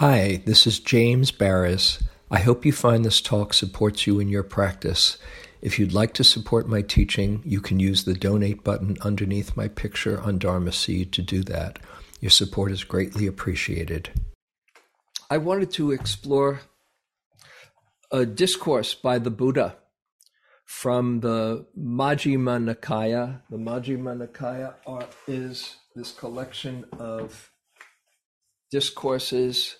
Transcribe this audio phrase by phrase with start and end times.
[0.00, 2.02] Hi, this is James Baraz.
[2.30, 5.18] I hope you find this talk supports you in your practice.
[5.60, 9.68] If you'd like to support my teaching, you can use the donate button underneath my
[9.68, 11.80] picture on Dharma Seed to do that.
[12.18, 14.08] Your support is greatly appreciated.
[15.28, 16.62] I wanted to explore
[18.10, 19.76] a discourse by the Buddha
[20.64, 23.42] from the Majjhima Nikaya.
[23.50, 27.50] The Majjhima Nikaya are, is this collection of
[28.70, 29.76] discourses.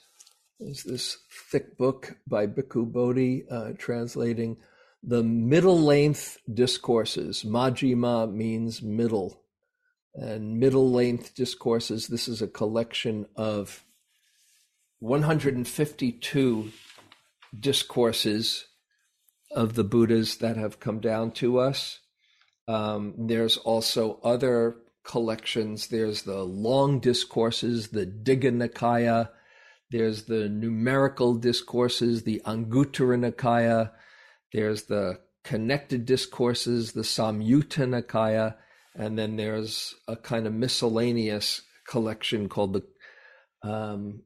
[0.61, 1.19] Is this
[1.51, 4.59] thick book by Bhikkhu Bodhi uh, translating
[5.03, 7.43] the middle length discourses.
[7.43, 9.43] Majjhima means middle.
[10.15, 13.85] And middle length discourses, this is a collection of
[14.99, 16.73] 152
[17.59, 18.67] discourses
[19.53, 22.01] of the Buddhas that have come down to us.
[22.69, 25.89] Um, there's also other collections.
[25.89, 29.31] There's the long discourses, the Digha Nikaya.
[29.91, 33.91] There's the numerical discourses, the Anguttara Nikaya.
[34.53, 38.57] There's the connected discourses, the Samyutta Nikaya.
[38.95, 44.23] And then there's a kind of miscellaneous collection called the um,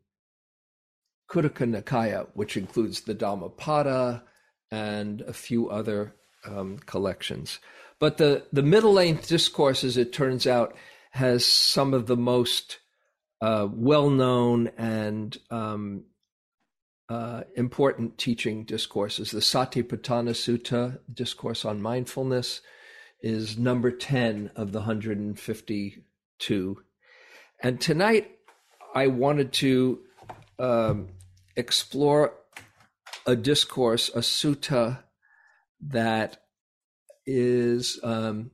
[1.31, 4.23] Khuddaka Nikaya, which includes the Dhammapada
[4.71, 6.15] and a few other
[6.47, 7.59] um, collections.
[7.99, 10.77] But the, the middle length discourses, it turns out,
[11.13, 12.79] has some of the most
[13.45, 16.05] uh, well known and um,
[17.11, 19.33] uh, important teaching discourses.
[19.33, 22.63] The Satipatthana Sutta, Discourse on Mindfulness,
[23.21, 26.83] is number 10 of the 152.
[27.63, 28.31] And tonight
[28.95, 30.01] I wanted to
[30.59, 31.09] um,
[31.55, 32.33] explore
[33.27, 35.03] a discourse, a sutta
[35.83, 36.39] that
[37.27, 38.53] is um,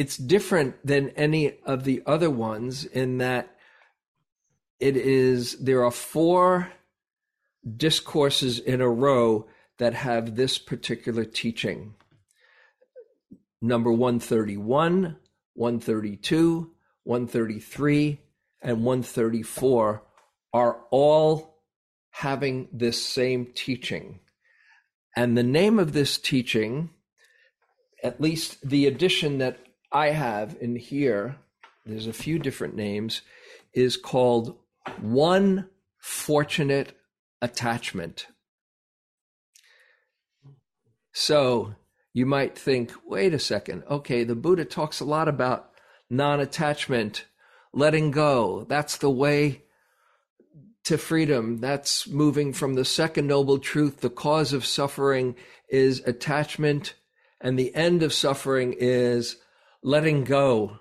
[0.00, 3.54] it's different than any of the other ones in that
[4.78, 6.72] it is there are four
[7.76, 11.92] discourses in a row that have this particular teaching.
[13.60, 15.18] Number 131
[15.52, 16.70] 132
[17.04, 18.20] 133
[18.62, 20.02] and 134
[20.54, 21.58] are all
[22.08, 24.20] having this same teaching.
[25.14, 26.88] And the name of this teaching
[28.02, 29.58] at least the edition that
[29.92, 31.36] i have in here
[31.86, 33.22] there's a few different names
[33.72, 34.56] is called
[35.00, 35.68] one
[35.98, 36.96] fortunate
[37.42, 38.26] attachment.
[41.12, 41.74] So
[42.12, 45.70] you might think, wait a second, okay, the Buddha talks a lot about
[46.08, 47.26] non attachment,
[47.72, 48.64] letting go.
[48.68, 49.62] That's the way
[50.84, 51.58] to freedom.
[51.58, 54.00] That's moving from the second noble truth.
[54.00, 55.36] The cause of suffering
[55.68, 56.94] is attachment,
[57.40, 59.36] and the end of suffering is
[59.82, 60.80] letting go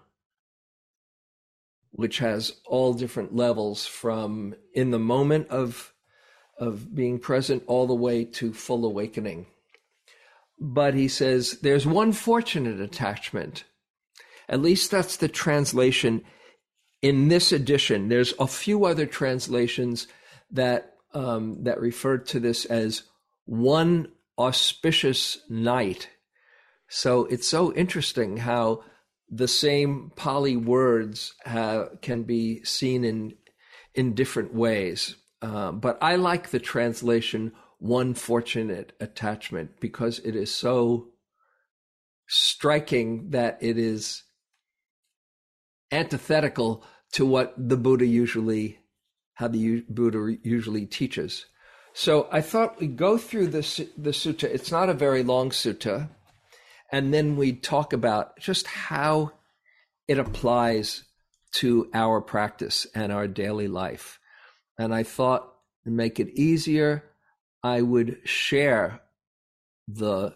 [1.92, 5.94] which has all different levels from in the moment of
[6.58, 9.46] of being present all the way to full awakening.
[10.60, 13.64] But he says there's one fortunate attachment.
[14.50, 16.24] At least that's the translation
[17.02, 18.10] in this edition.
[18.10, 20.08] There's a few other translations
[20.52, 23.04] that um, that refer to this as
[23.46, 26.10] one auspicious night.
[26.88, 28.84] So it's so interesting how
[29.32, 33.34] the same Pali words have, can be seen in
[33.96, 35.16] in different ways.
[35.42, 41.10] Uh, but I like the translation "one fortunate attachment" because it is so
[42.28, 44.24] striking that it is
[45.92, 48.80] antithetical to what the Buddha usually,
[49.34, 51.46] how the Buddha usually teaches.
[51.94, 54.44] So I thought we'd go through the the sutta.
[54.44, 56.10] It's not a very long sutta
[56.92, 59.32] and then we talk about just how
[60.08, 61.04] it applies
[61.52, 64.20] to our practice and our daily life.
[64.78, 65.52] And I thought
[65.84, 67.04] to make it easier,
[67.64, 69.02] I would share
[69.88, 70.36] the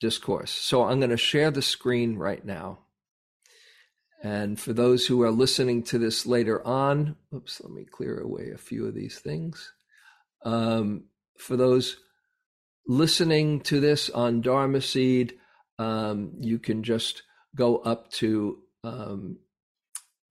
[0.00, 0.50] discourse.
[0.50, 2.80] So I'm going to share the screen right now.
[4.22, 8.50] And for those who are listening to this later on, oops, let me clear away
[8.54, 9.72] a few of these things.
[10.44, 11.04] Um,
[11.38, 11.96] for those
[12.86, 15.34] listening to this on Dharma Seed,
[15.78, 17.22] um, you can just
[17.54, 19.38] go up to um,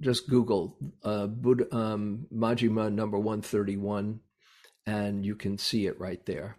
[0.01, 4.19] just Google uh, Buddha, um, Majjhima number 131
[4.85, 6.57] and you can see it right there.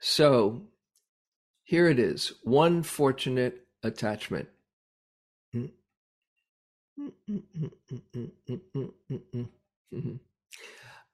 [0.00, 0.62] So
[1.64, 4.48] here it is one fortunate attachment.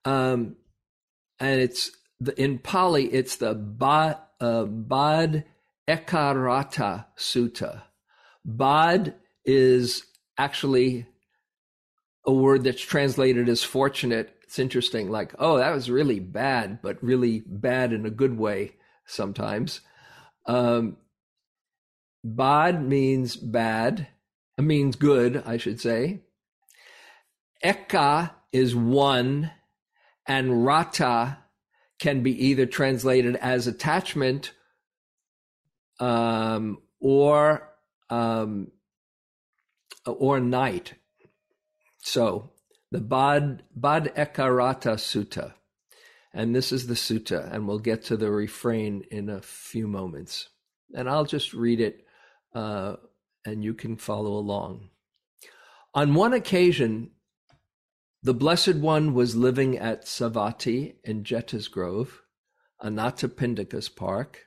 [0.07, 0.57] Um,
[1.41, 5.45] and it's the, in Pali, it's the ba, uh, Bad
[5.89, 7.83] Ekarata Sutta.
[8.45, 9.15] Bad
[9.45, 10.05] is
[10.39, 11.07] actually
[12.27, 14.35] a word that's translated as fortunate.
[14.43, 18.73] It's interesting, like, oh, that was really bad, but really bad in a good way
[19.07, 19.81] sometimes.
[20.47, 20.97] Um,
[22.23, 24.09] bad means bad,
[24.59, 26.21] means good, I should say.
[27.63, 29.51] Eka is one,
[30.27, 31.39] and rata
[31.99, 34.53] can be either translated as attachment
[36.01, 37.71] um, or
[38.11, 38.71] um,
[40.07, 40.95] or night.
[42.03, 42.51] So
[42.91, 45.55] the Bad Bad Ekarata Sutta,
[46.33, 50.49] and this is the sutta, and we'll get to the refrain in a few moments,
[50.95, 52.05] and I'll just read it,
[52.55, 52.97] uh,
[53.45, 54.91] and you can follow along.
[55.95, 57.11] On one occasion,
[58.23, 62.23] the Blessed One was living at Savatthi in Jeta's Grove,
[62.83, 64.47] Anathapindika's park.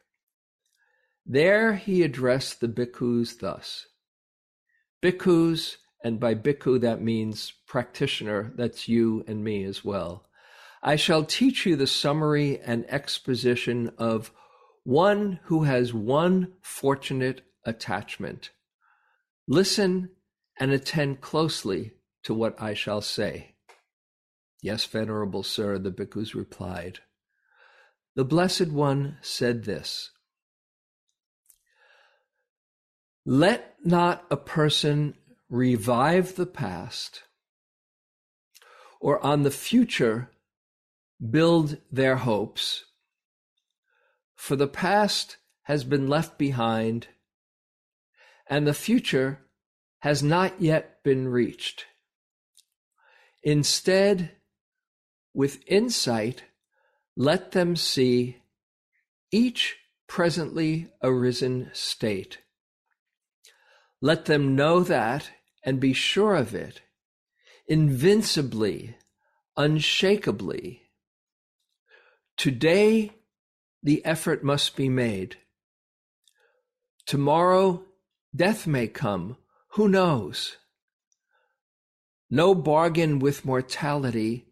[1.29, 3.87] There he addressed the bhikkhus thus
[5.03, 10.25] Bhikkhus, and by bhikkhu that means practitioner, that's you and me as well.
[10.81, 14.31] I shall teach you the summary and exposition of
[14.83, 18.51] one who has one fortunate attachment.
[19.47, 20.11] Listen
[20.57, 21.91] and attend closely
[22.23, 23.55] to what I shall say.
[24.61, 26.99] Yes, venerable sir, the bhikkhus replied.
[28.15, 30.11] The Blessed One said this
[33.29, 35.15] Let not a person
[35.49, 37.23] revive the past
[39.01, 40.31] or on the future
[41.29, 42.85] build their hopes,
[44.33, 47.09] for the past has been left behind
[48.49, 49.41] and the future
[49.99, 51.85] has not yet been reached.
[53.43, 54.37] Instead,
[55.33, 56.45] with insight,
[57.17, 58.37] let them see
[59.31, 59.75] each
[60.07, 62.37] presently arisen state
[64.01, 65.31] let them know that
[65.63, 66.81] and be sure of it,
[67.67, 68.95] invincibly,
[69.55, 70.83] unshakably.
[72.37, 73.11] Today,
[73.81, 75.37] the effort must be made.
[77.05, 77.83] Tomorrow,
[78.35, 79.37] death may come.
[79.71, 80.57] Who knows?
[82.29, 84.47] No bargain with mortality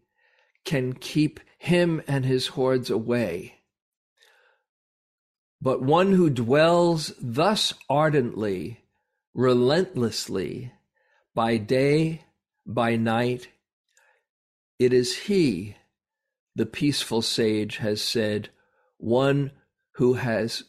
[0.64, 3.60] can keep him and his hordes away.
[5.60, 8.80] But one who dwells thus ardently
[9.36, 10.72] relentlessly
[11.34, 12.22] by day,
[12.66, 13.48] by night.
[14.78, 15.76] It is he,
[16.54, 18.48] the peaceful sage has said,
[18.96, 19.52] one
[19.92, 20.64] who has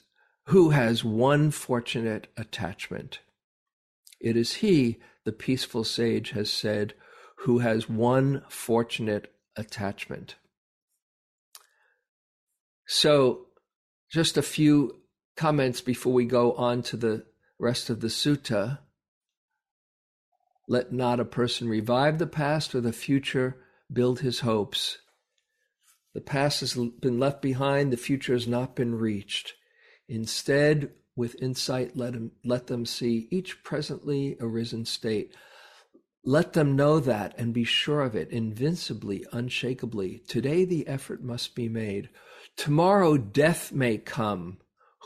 [0.47, 3.19] who has one fortunate attachment.
[4.19, 6.93] It is he, the peaceful sage has said,
[7.39, 10.35] who has one fortunate attachment.
[12.85, 13.47] So,
[14.09, 15.01] just a few
[15.35, 17.25] comments before we go on to the
[17.59, 18.79] rest of the sutta.
[20.67, 23.57] Let not a person revive the past or the future
[23.91, 24.97] build his hopes.
[26.13, 29.53] The past has been left behind, the future has not been reached.
[30.09, 35.33] Instead, with insight, let, him, let them see each presently arisen state.
[36.23, 40.21] Let them know that and be sure of it, invincibly, unshakably.
[40.27, 42.09] Today, the effort must be made.
[42.55, 44.57] Tomorrow, death may come.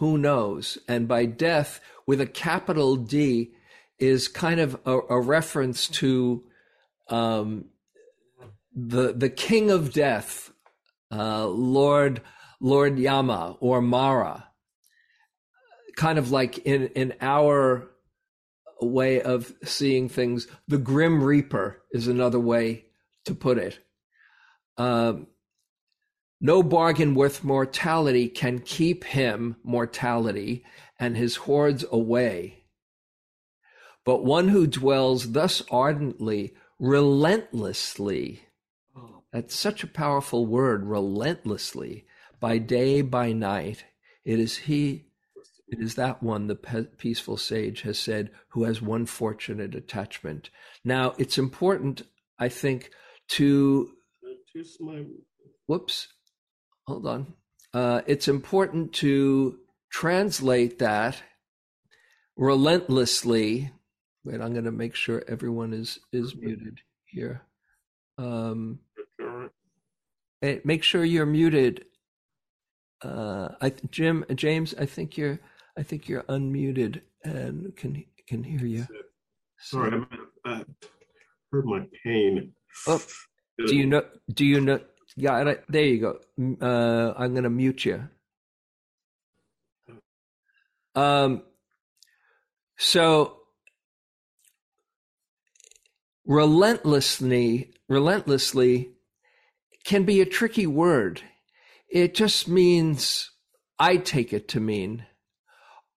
[0.02, 0.80] Who knows?
[0.88, 3.52] And by death, with a capital D
[4.00, 6.44] is kind of a, a reference to
[7.10, 7.66] um,
[8.76, 10.52] the the king of death,
[11.12, 12.22] uh, Lord
[12.60, 14.48] Lord Yama or Mara,
[15.96, 17.88] kind of like in in our
[18.82, 22.86] way of seeing things, the Grim Reaper is another way
[23.26, 23.78] to put it.
[24.78, 25.28] Um,
[26.42, 30.66] no bargain worth mortality can keep him, mortality,
[31.00, 32.64] and his hordes away.
[34.04, 38.42] But one who dwells thus ardently, relentlessly,
[39.32, 42.06] that's such a powerful word, relentlessly,
[42.40, 43.86] by day, by night,
[44.26, 45.06] it is he,
[45.68, 46.56] it is that one, the
[46.98, 50.50] peaceful sage has said, who has one fortunate attachment.
[50.84, 52.02] Now, it's important,
[52.40, 52.90] I think,
[53.30, 53.92] to.
[55.68, 56.08] Whoops,
[56.88, 57.34] hold on.
[57.74, 59.58] Uh, it's important to
[59.92, 61.22] translate that
[62.36, 63.72] relentlessly.
[64.24, 67.42] Wait, I'm going to make sure everyone is is muted here.
[68.18, 68.80] Um,
[70.42, 71.86] make sure you're muted.
[73.04, 75.40] Uh, I Jim James, I think you're
[75.78, 78.88] I think you're unmuted and can can hear you.
[79.60, 80.06] Sorry, so,
[80.46, 80.64] I
[81.52, 82.54] heard my pain.
[82.88, 83.02] Oh,
[83.66, 84.04] do you know?
[84.34, 84.80] Do you know?
[85.16, 86.20] Yeah, there you go.
[86.62, 88.08] Uh, I'm going to mute you.
[90.96, 91.44] Um,
[92.78, 93.38] so
[96.26, 98.94] relentlessly, relentlessly
[99.84, 101.22] can be a tricky word.
[101.90, 103.32] It just means,
[103.80, 105.06] I take it to mean,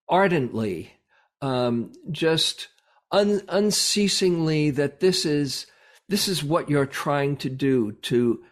[0.09, 0.93] ardently,
[1.41, 2.69] um, just
[3.13, 5.67] un- unceasingly that this is
[6.09, 8.43] this is what you're trying to do to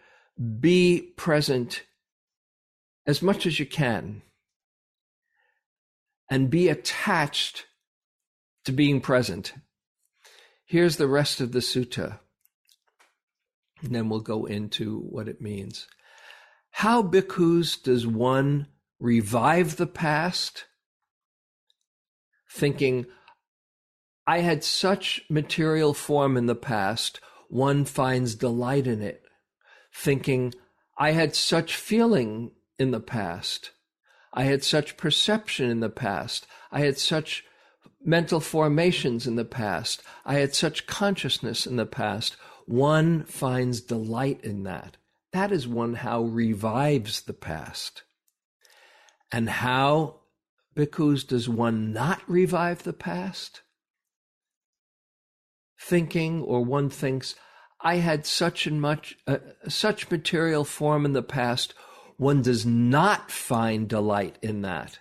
[0.59, 1.83] be present
[3.05, 4.21] as much as you can
[6.29, 7.65] and be attached
[8.65, 9.53] to being present.
[10.65, 12.19] Here's the rest of the sutta,
[13.81, 15.87] and then we'll go into what it means.
[16.71, 18.67] How, bhikkhus, does one
[18.99, 20.65] revive the past?
[22.49, 23.05] Thinking,
[24.25, 29.22] I had such material form in the past, one finds delight in it.
[29.93, 30.53] Thinking,
[30.97, 33.71] I had such feeling in the past.
[34.33, 36.47] I had such perception in the past.
[36.71, 37.45] I had such
[38.03, 40.01] mental formations in the past.
[40.25, 42.35] I had such consciousness in the past.
[42.65, 44.97] One finds delight in that.
[45.31, 48.03] That is one how revives the past.
[49.31, 50.21] And how,
[50.75, 53.61] bhikkhus, does one not revive the past?
[55.79, 57.35] Thinking, or one thinks,
[57.83, 61.73] I had such and much, uh, such material form in the past.
[62.15, 64.99] One does not find delight in that.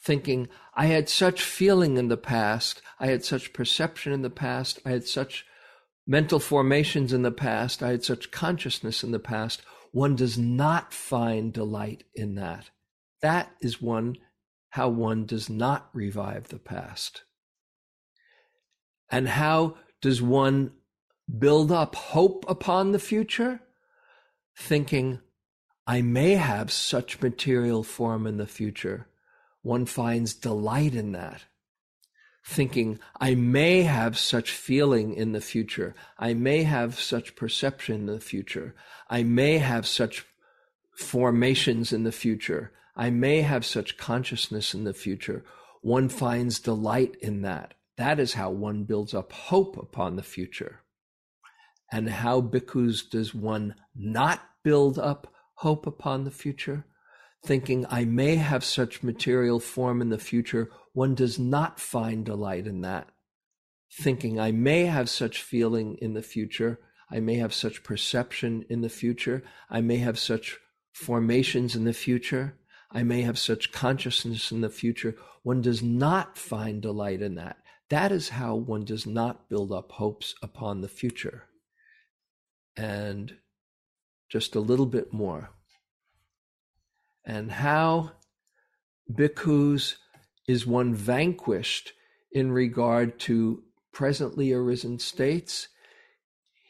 [0.00, 2.80] Thinking, I had such feeling in the past.
[3.00, 4.78] I had such perception in the past.
[4.86, 5.44] I had such
[6.06, 7.82] mental formations in the past.
[7.82, 9.62] I had such consciousness in the past.
[9.90, 12.70] One does not find delight in that.
[13.20, 14.16] That is one,
[14.70, 17.24] how one does not revive the past.
[19.10, 20.72] And how does one
[21.38, 23.60] build up hope upon the future?
[24.56, 25.20] Thinking,
[25.86, 29.06] I may have such material form in the future.
[29.62, 31.44] One finds delight in that.
[32.44, 35.94] Thinking, I may have such feeling in the future.
[36.18, 38.74] I may have such perception in the future.
[39.08, 40.24] I may have such
[40.92, 42.72] formations in the future.
[42.96, 45.44] I may have such consciousness in the future.
[45.82, 47.74] One finds delight in that.
[47.96, 50.80] That is how one builds up hope upon the future.
[51.92, 56.84] And how, bhikkhus, does one not build up hope upon the future?
[57.44, 62.66] Thinking, I may have such material form in the future, one does not find delight
[62.66, 63.08] in that.
[63.92, 66.78] Thinking, I may have such feeling in the future,
[67.10, 70.58] I may have such perception in the future, I may have such
[70.92, 72.56] formations in the future,
[72.92, 77.56] I may have such consciousness in the future, one does not find delight in that.
[77.88, 81.44] That is how one does not build up hopes upon the future.
[82.80, 83.36] And
[84.28, 85.50] just a little bit more.
[87.24, 88.12] And how
[89.12, 89.96] bhikkhus
[90.48, 91.92] is one vanquished
[92.32, 95.68] in regard to presently arisen states.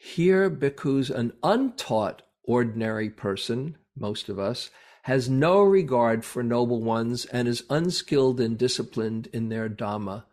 [0.01, 4.69] Here, bhikkhus, an untaught ordinary person, most of us,
[5.03, 10.25] has no regard for noble ones and is unskilled and disciplined in their Dhamma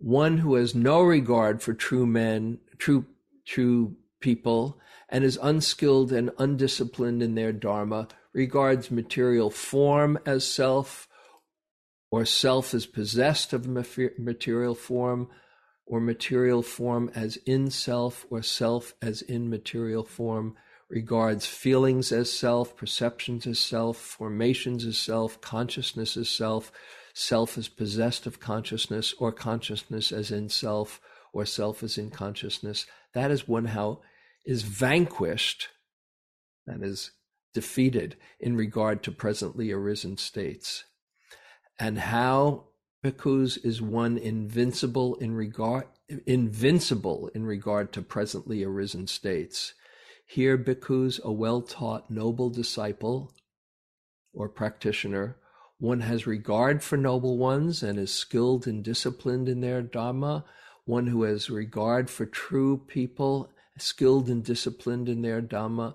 [0.00, 3.04] one who has no regard for true men, true,
[3.44, 4.80] true people,
[5.10, 11.08] and is unskilled and undisciplined in their dharma, regards material form as self,
[12.10, 15.28] or self as possessed of material form,
[15.84, 20.56] or material form as in self, or self as in material form,
[20.88, 26.70] regards feelings as self, perceptions as self, formations as self, consciousness as self,
[27.14, 31.00] self as possessed of consciousness or consciousness as in self
[31.32, 32.86] or self as in consciousness.
[33.12, 34.00] That is one how
[34.44, 35.68] is vanquished,
[36.66, 37.12] that is
[37.52, 40.84] defeated in regard to presently arisen states.
[41.78, 42.68] And how
[43.04, 45.86] bhikkhus is one invincible in regard
[46.26, 49.74] invincible in regard to presently arisen states.
[50.26, 53.32] Here bhikkhus, a well-taught noble disciple
[54.32, 55.36] or practitioner,
[55.78, 60.44] one has regard for noble ones and is skilled and disciplined in their Dharma.
[60.84, 63.50] One who has regard for true people,
[63.80, 65.94] skilled and disciplined in their Dhamma,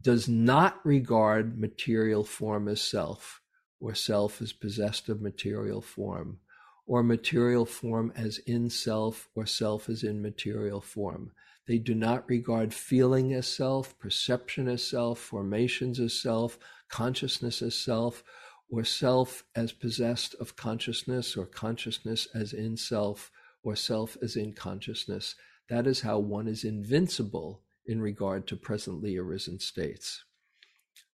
[0.00, 3.40] does not regard material form as self,
[3.80, 6.38] or self as possessed of material form,
[6.86, 11.32] or material form as in self, or self as in material form.
[11.66, 16.58] They do not regard feeling as self, perception as self, formations as self,
[16.88, 18.24] consciousness as self,
[18.70, 23.30] or self as possessed of consciousness, or consciousness as in self,
[23.62, 25.34] or self as in consciousness.
[25.68, 30.24] That is how one is invincible in regard to presently arisen states.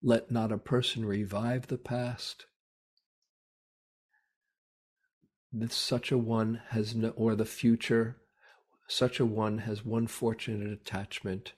[0.01, 2.45] Let not a person revive the past.
[5.69, 8.17] Such a one has no, or the future,
[8.87, 11.53] such a one has one fortunate attachment.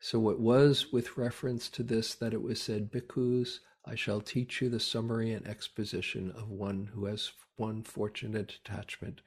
[0.00, 4.60] So it was with reference to this that it was said, Bhikkhus, I shall teach
[4.60, 9.20] you the summary and exposition of one who has one fortunate attachment.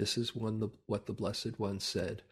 [0.00, 2.22] This is one the, what the Blessed One said.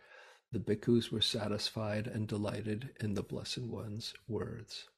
[0.52, 4.88] The bhikkhus were satisfied and delighted in the Blessed One's words.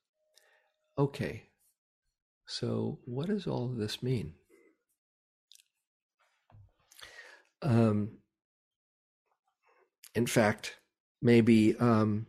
[0.96, 1.48] Okay,
[2.46, 4.34] so what does all of this mean?
[7.60, 8.18] Um,
[10.14, 10.76] in fact,
[11.20, 12.28] maybe um,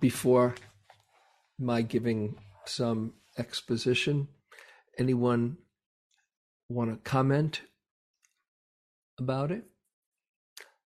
[0.00, 0.54] before
[1.58, 4.28] my giving some exposition,
[4.96, 5.58] anyone
[6.70, 7.60] want to comment
[9.18, 9.64] about it?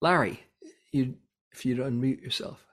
[0.02, 0.44] Larry,
[0.92, 1.16] you
[1.52, 2.64] if you'd unmute yourself.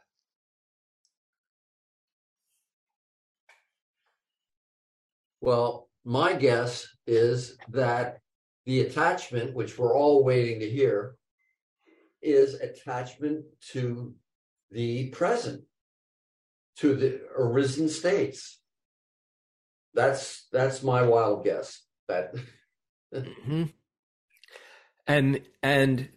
[5.40, 8.20] Well, my guess is that
[8.66, 11.16] the attachment, which we're all waiting to hear,
[12.23, 14.14] is attachment to
[14.70, 15.62] the present,
[16.78, 18.58] to the arisen states.
[19.92, 21.82] That's that's my wild guess.
[22.08, 22.34] That
[23.14, 23.64] mm-hmm.
[25.06, 26.08] And and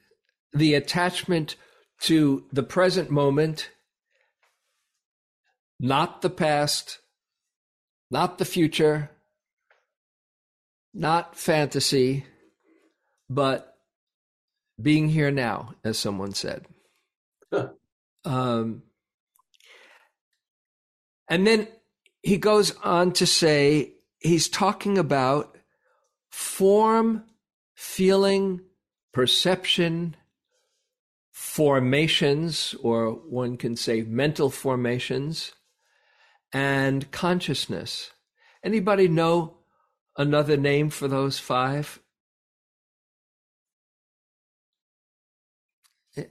[0.54, 1.56] the attachment
[2.02, 3.72] to the present moment,
[5.80, 7.00] not the past,
[8.10, 9.12] not the future,
[10.94, 12.26] not fantasy,
[13.30, 13.76] but
[14.82, 16.66] being here now, as someone said.
[18.26, 18.84] um,
[21.30, 21.68] and then
[22.22, 25.58] he goes on to say he's talking about
[26.32, 27.24] form,
[27.76, 28.62] feeling,
[29.18, 30.16] perception,
[31.32, 35.54] formations, or one can say mental formations,
[36.54, 38.12] and consciousness.
[38.64, 39.58] Anybody know
[40.18, 42.00] another name for those five?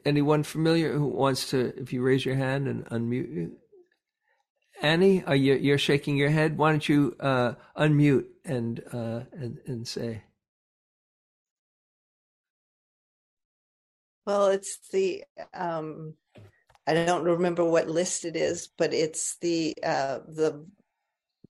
[0.05, 3.35] Anyone familiar who wants to, if you raise your hand and unmute?
[3.35, 3.57] you?
[4.81, 6.57] Annie, are you you're shaking your head?
[6.57, 10.23] Why don't you uh, unmute and uh, and and say?
[14.27, 16.15] Well, it's the um,
[16.87, 20.67] I don't remember what list it is, but it's the uh, the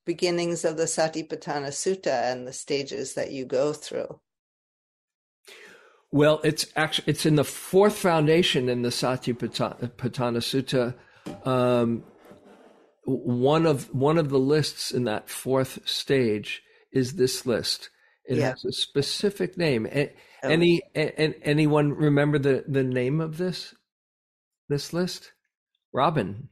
[0.05, 4.21] beginnings of the Satipatthana Sutta and the stages that you go through.
[6.13, 10.95] Well, it's actually it's in the fourth foundation in the Satipatthana Sutta.
[11.49, 12.05] Um,
[13.05, 16.63] one of one of the lists in that fourth stage
[16.93, 17.91] is this list.
[18.29, 18.51] It yeah.
[18.51, 19.87] has a specific name.
[19.93, 20.09] Oh.
[20.43, 23.75] Any and anyone remember the the name of this
[24.69, 25.33] this list?
[25.93, 26.49] Robin,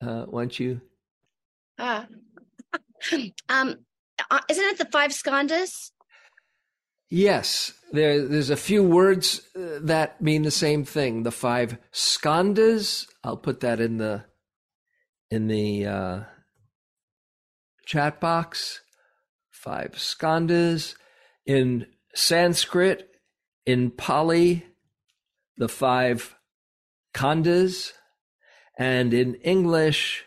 [0.00, 0.80] uh, why don't you?
[1.78, 2.04] Uh,
[3.48, 3.76] um,
[4.30, 5.90] uh, isn't it the five skandhas?
[7.10, 11.22] Yes, there, there's a few words uh, that mean the same thing.
[11.22, 13.06] The five skandhas.
[13.22, 14.24] I'll put that in the
[15.30, 16.20] in the uh,
[17.86, 18.80] chat box.
[19.64, 20.94] Five skandhas
[21.46, 23.08] in Sanskrit,
[23.64, 24.66] in Pali,
[25.56, 26.36] the five
[27.14, 27.92] khandhas,
[28.78, 30.26] and in English,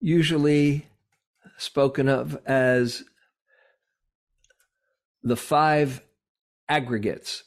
[0.00, 0.88] usually
[1.56, 3.04] spoken of as
[5.22, 6.02] the five
[6.68, 7.44] aggregates.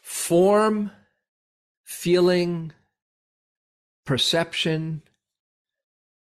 [0.00, 0.90] Form,
[1.84, 2.72] feeling,
[4.04, 5.02] perception,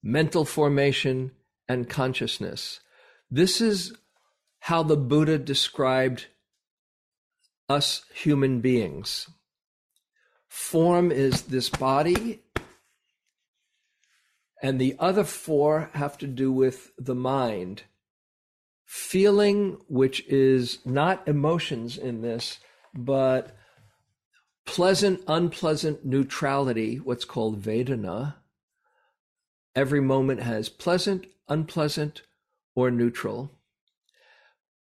[0.03, 1.31] mental formation,
[1.67, 2.81] and consciousness.
[3.29, 3.93] This is
[4.59, 6.27] how the Buddha described
[7.69, 9.29] us human beings.
[10.47, 12.41] Form is this body,
[14.61, 17.83] and the other four have to do with the mind.
[18.85, 22.59] Feeling, which is not emotions in this,
[22.93, 23.55] but
[24.65, 28.35] pleasant, unpleasant neutrality, what's called Vedana.
[29.75, 32.23] Every moment has pleasant, unpleasant,
[32.75, 33.51] or neutral.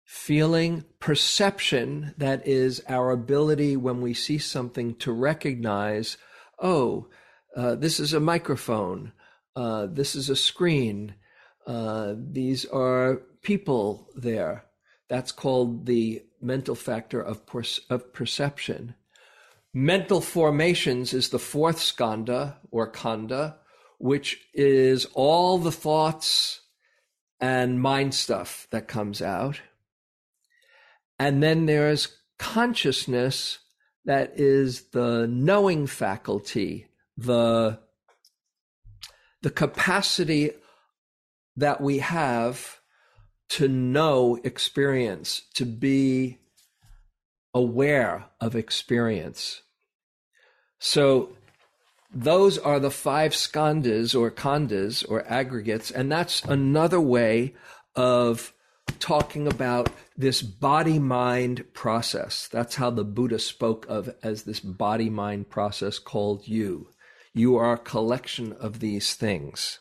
[0.05, 6.17] Feeling, perception, that is our ability when we see something to recognize,
[6.59, 7.07] oh,
[7.55, 9.11] uh, this is a microphone,
[9.55, 11.15] uh, this is a screen,
[11.65, 14.65] uh, these are people there.
[15.09, 18.95] That's called the mental factor of, per- of perception.
[19.73, 23.55] Mental formations is the fourth skandha or khandha,
[23.97, 26.61] which is all the thoughts
[27.39, 29.61] and mind stuff that comes out.
[31.19, 33.59] And then there's consciousness
[34.05, 37.79] that is the knowing faculty, the,
[39.41, 40.51] the capacity
[41.55, 42.79] that we have
[43.49, 46.37] to know experience, to be
[47.53, 49.61] aware of experience.
[50.79, 51.35] So
[52.13, 57.53] those are the five skandhas or khandhas or aggregates, and that's another way
[57.95, 58.53] of
[58.99, 62.47] talking about this body mind process.
[62.47, 66.89] That's how the Buddha spoke of as this body mind process called you.
[67.33, 69.79] You are a collection of these things.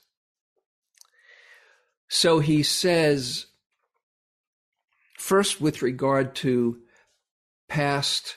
[2.08, 3.46] So he says,
[5.18, 6.80] first with regard to
[7.68, 8.36] past,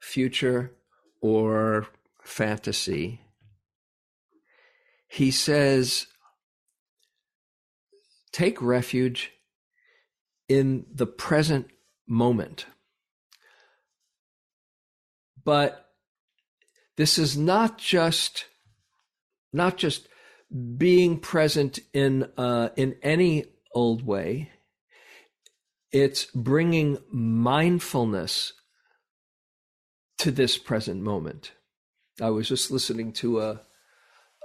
[0.00, 0.74] future,
[1.20, 1.88] or
[2.22, 3.20] fantasy,
[5.08, 6.06] he says,
[8.30, 9.32] take refuge
[10.48, 11.66] in the present
[12.06, 12.66] moment.
[15.44, 15.86] But
[16.96, 18.46] this is not just
[19.52, 20.08] not just
[20.76, 24.50] being present in uh, in any old way.
[25.90, 28.52] It's bringing mindfulness
[30.18, 31.52] to this present moment.
[32.20, 33.60] I was just listening to a,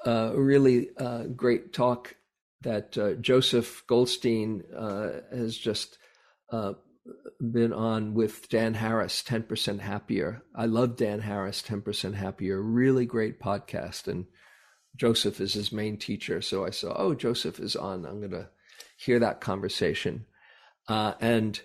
[0.05, 2.15] really uh, great talk
[2.61, 5.97] that uh, Joseph Goldstein uh, has just
[6.51, 6.73] uh,
[7.39, 10.41] been on with Dan Harris, 10% Happier.
[10.55, 12.61] I love Dan Harris, 10% Happier.
[12.61, 14.07] Really great podcast.
[14.07, 14.25] And
[14.95, 16.41] Joseph is his main teacher.
[16.41, 18.05] So I saw, oh, Joseph is on.
[18.05, 18.49] I'm going to
[18.97, 20.25] hear that conversation.
[20.87, 21.59] Uh, and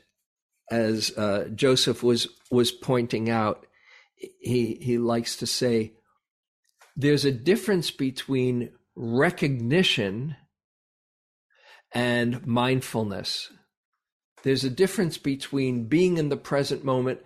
[0.70, 1.12] as
[1.54, 3.66] Joseph was was pointing out,
[4.16, 5.94] he he likes to say,
[6.98, 10.34] there's a difference between recognition
[11.94, 13.52] and mindfulness.
[14.42, 17.20] There's a difference between being in the present moment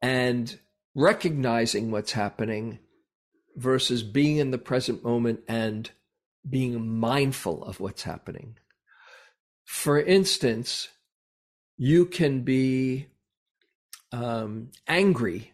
[0.00, 0.58] and
[0.94, 2.78] recognizing what's happening
[3.56, 5.90] versus being in the present moment and
[6.48, 8.56] being mindful of what's happening.
[9.66, 10.88] For instance,
[11.76, 13.08] you can be
[14.12, 15.52] um, angry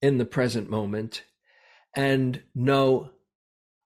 [0.00, 1.22] in the present moment
[1.96, 3.10] and know,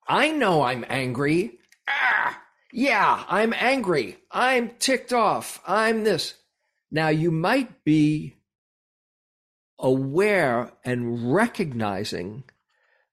[0.07, 1.61] I know I'm angry.
[1.89, 2.43] Ah,
[2.73, 4.19] yeah, I'm angry.
[4.31, 5.63] I'm ticked off.
[5.67, 6.35] I'm this.
[6.91, 8.35] Now, you might be
[9.79, 12.43] aware and recognizing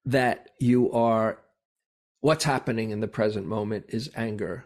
[0.05, 1.39] that you are,
[2.21, 4.65] what's happening in the present moment is anger.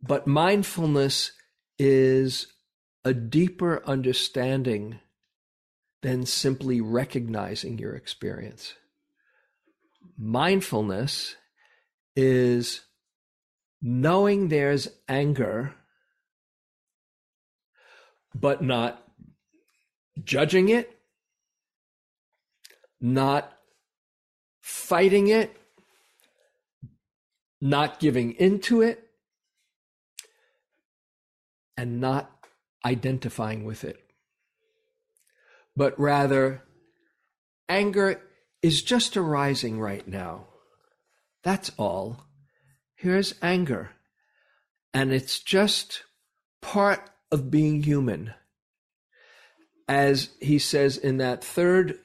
[0.00, 1.32] But mindfulness
[1.78, 2.46] is
[3.04, 5.00] a deeper understanding
[6.02, 8.74] than simply recognizing your experience.
[10.18, 11.36] Mindfulness
[12.16, 12.82] is
[13.80, 15.74] knowing there's anger,
[18.34, 19.02] but not
[20.22, 20.98] judging it,
[23.00, 23.52] not
[24.60, 25.56] fighting it,
[27.60, 29.08] not giving into it,
[31.76, 32.30] and not
[32.84, 34.01] identifying with it,
[35.76, 36.62] but rather
[37.68, 38.20] anger
[38.62, 40.46] is just arising right now.
[41.42, 42.26] That's all.
[42.94, 43.90] Here's anger.
[44.94, 46.04] And it's just
[46.60, 48.34] part of being human.
[49.88, 51.98] As he says in that third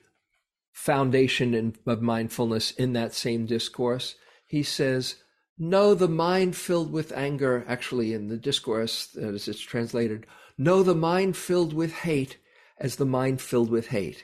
[0.71, 4.15] foundation in, of mindfulness in that same discourse,
[4.47, 5.15] he says,
[5.60, 10.25] Know the mind filled with anger, actually, in the discourse as it's translated,
[10.58, 12.38] know the mind filled with hate
[12.79, 14.23] as the mind filled with hate.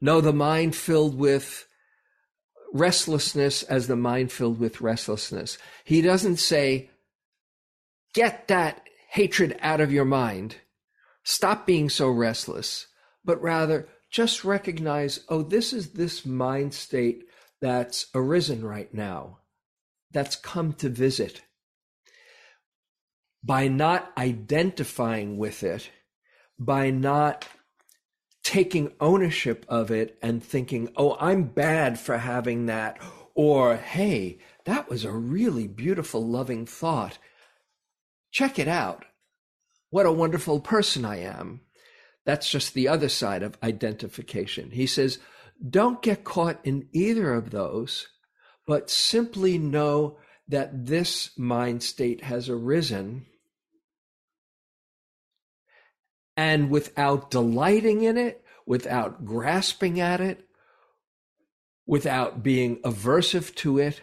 [0.00, 1.66] No, the mind filled with
[2.72, 5.58] restlessness as the mind filled with restlessness.
[5.84, 6.90] He doesn't say,
[8.14, 10.56] get that hatred out of your mind.
[11.22, 12.86] Stop being so restless,
[13.24, 17.24] but rather just recognize, oh, this is this mind state
[17.60, 19.38] that's arisen right now,
[20.12, 21.42] that's come to visit.
[23.42, 25.90] By not identifying with it,
[26.58, 27.46] by not
[28.42, 32.98] taking ownership of it and thinking, oh, I'm bad for having that.
[33.34, 37.18] Or, hey, that was a really beautiful, loving thought.
[38.30, 39.04] Check it out.
[39.90, 41.60] What a wonderful person I am.
[42.26, 44.70] That's just the other side of identification.
[44.70, 45.18] He says,
[45.68, 48.08] don't get caught in either of those,
[48.66, 53.26] but simply know that this mind state has arisen
[56.36, 60.46] and without delighting in it, without grasping at it,
[61.86, 64.02] without being aversive to it,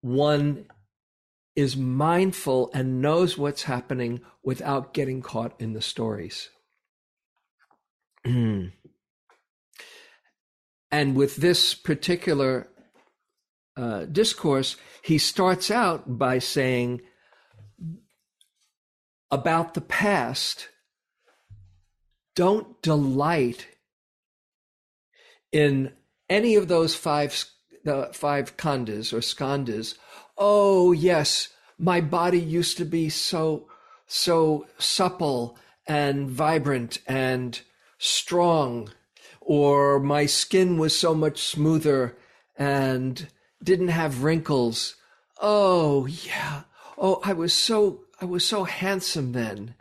[0.00, 0.66] one
[1.56, 6.50] is mindful and knows what's happening without getting caught in the stories.
[8.24, 8.72] and
[10.90, 12.68] with this particular
[13.76, 17.00] uh, discourse, he starts out by saying
[19.30, 20.68] about the past
[22.38, 23.66] don't delight
[25.50, 25.92] in
[26.30, 27.44] any of those five
[27.82, 29.96] the five khandhas or skandhas,
[30.36, 31.48] oh yes,
[31.80, 33.66] my body used to be so
[34.06, 37.60] so supple and vibrant and
[37.98, 38.88] strong,
[39.40, 42.16] or my skin was so much smoother
[42.56, 43.26] and
[43.60, 44.94] didn't have wrinkles.
[45.42, 46.62] Oh yeah.
[46.96, 49.74] Oh, I was so I was so handsome then.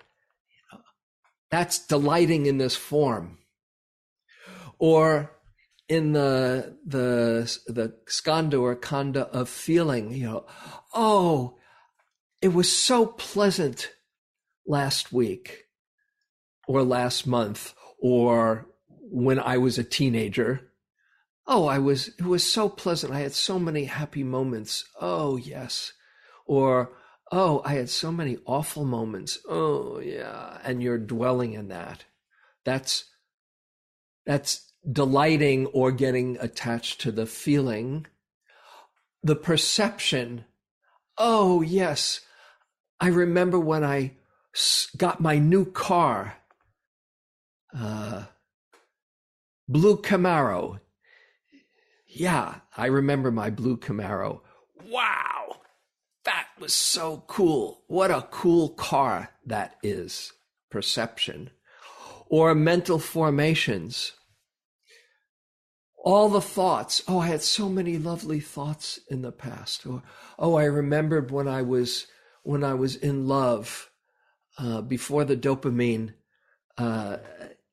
[1.49, 3.37] That's delighting in this form.
[4.79, 5.31] Or
[5.87, 10.45] in the the the skandha or khandha of feeling, you know,
[10.93, 11.57] oh,
[12.41, 13.91] it was so pleasant
[14.65, 15.65] last week
[16.67, 20.61] or last month or when I was a teenager.
[21.47, 23.13] Oh, I was it was so pleasant.
[23.13, 24.83] I had so many happy moments.
[24.99, 25.93] Oh, yes.
[26.45, 26.96] Or
[27.31, 29.37] oh, I had so many awful moments.
[29.47, 30.57] Oh, yeah.
[30.63, 32.05] And you're dwelling in that.
[32.65, 33.05] That's
[34.25, 38.05] that's delighting or getting attached to the feeling,
[39.23, 40.45] the perception.
[41.17, 42.21] Oh, yes.
[42.99, 44.13] I remember when I
[44.97, 46.35] got my new car,
[47.77, 48.25] uh,
[49.67, 50.79] blue Camaro.
[52.07, 54.41] Yeah, I remember my blue Camaro.
[54.89, 55.46] Wow,
[56.59, 57.83] was so cool.
[57.87, 60.33] What a cool car that is.
[60.69, 61.51] Perception.
[62.29, 64.13] Or mental formations
[66.07, 67.03] all the thoughts.
[67.05, 69.85] Oh, I had so many lovely thoughts in the past.
[69.85, 70.03] Or,
[70.39, 72.07] oh, I remembered when I was
[72.43, 73.91] when I was in love
[74.57, 76.13] uh, before the dopamine
[76.77, 77.17] uh,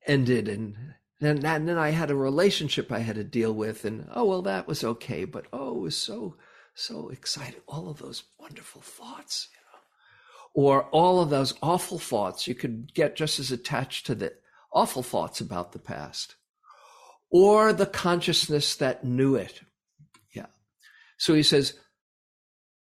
[0.09, 0.75] ended, and
[1.21, 4.43] then and then I had a relationship I had to deal with, and oh well,
[4.43, 6.35] that was okay, but oh, it was so
[6.75, 7.63] so excited.
[7.67, 12.47] All of those wonderful thoughts, you know, or all of those awful thoughts.
[12.47, 14.35] You could get just as attached to the
[14.73, 16.37] awful thoughts about the past
[17.31, 19.63] or the consciousness that knew it.
[20.35, 20.47] Yeah.
[21.17, 21.79] So he says,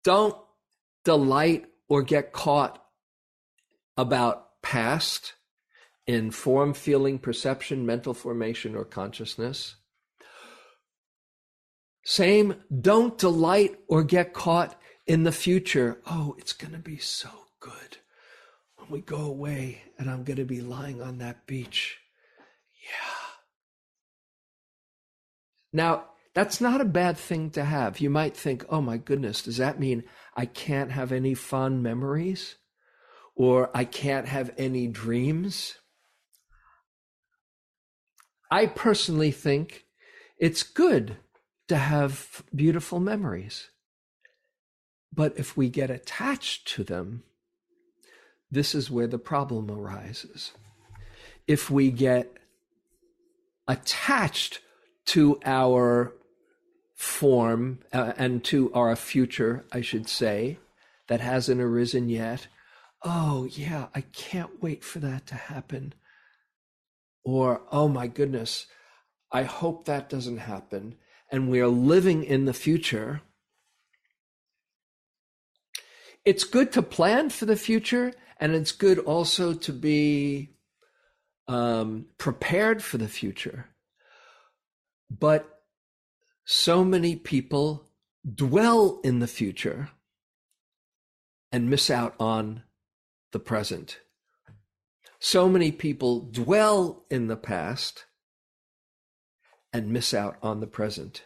[0.03, 0.35] don't
[1.03, 2.83] delight or get caught
[3.97, 5.33] about past
[6.07, 9.75] in form, feeling, perception, mental formation, or consciousness.
[12.05, 15.99] Same, don't delight or get caught in the future.
[16.05, 17.97] Oh, it's going to be so good
[18.77, 21.97] when we go away and I'm going to be lying on that beach.
[22.83, 23.33] Yeah.
[25.73, 27.99] Now, that's not a bad thing to have.
[27.99, 30.03] You might think, oh my goodness, does that mean
[30.35, 32.55] I can't have any fond memories?
[33.35, 35.79] Or I can't have any dreams?
[38.51, 39.85] I personally think
[40.37, 41.17] it's good
[41.67, 43.69] to have beautiful memories.
[45.13, 47.23] But if we get attached to them,
[48.51, 50.51] this is where the problem arises.
[51.47, 52.37] If we get
[53.67, 54.59] attached
[55.05, 56.13] to our
[56.95, 60.59] form uh, and to our future, I should say,
[61.07, 62.47] that hasn't arisen yet.
[63.03, 65.93] Oh, yeah, I can't wait for that to happen.
[67.23, 68.65] Or, oh my goodness,
[69.31, 70.95] I hope that doesn't happen.
[71.31, 73.21] And we are living in the future.
[76.23, 80.55] It's good to plan for the future, and it's good also to be
[81.47, 83.67] um, prepared for the future.
[85.09, 85.61] But
[86.45, 87.89] so many people
[88.33, 89.89] dwell in the future
[91.51, 92.63] and miss out on
[93.31, 93.99] the present.
[95.19, 98.05] So many people dwell in the past
[99.75, 101.25] and miss out on the present.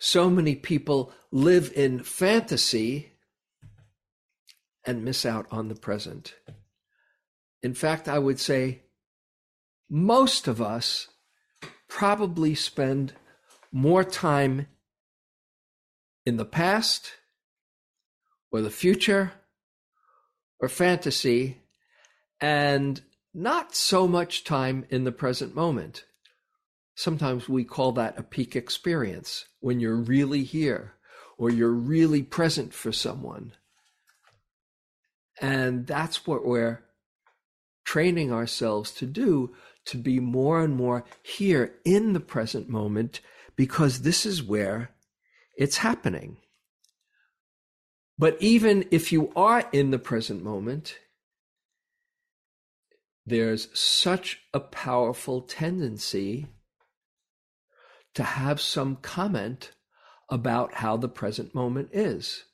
[0.00, 3.12] So many people live in fantasy
[4.84, 6.34] and miss out on the present.
[7.62, 8.82] In fact, I would say
[9.88, 11.06] most of us
[11.88, 13.12] probably spend
[13.70, 14.66] more time
[16.26, 17.12] in the past
[18.50, 19.34] or the future
[20.58, 21.58] or fantasy
[22.40, 26.06] and not so much time in the present moment.
[26.94, 30.94] Sometimes we call that a peak experience when you're really here
[31.38, 33.52] or you're really present for someone.
[35.40, 36.84] And that's what we're
[37.84, 39.54] training ourselves to do
[39.86, 43.20] to be more and more here in the present moment
[43.56, 44.90] because this is where
[45.56, 46.36] it's happening.
[48.18, 50.98] But even if you are in the present moment,
[53.26, 56.46] there's such a powerful tendency
[58.14, 59.72] to have some comment
[60.28, 62.44] about how the present moment is.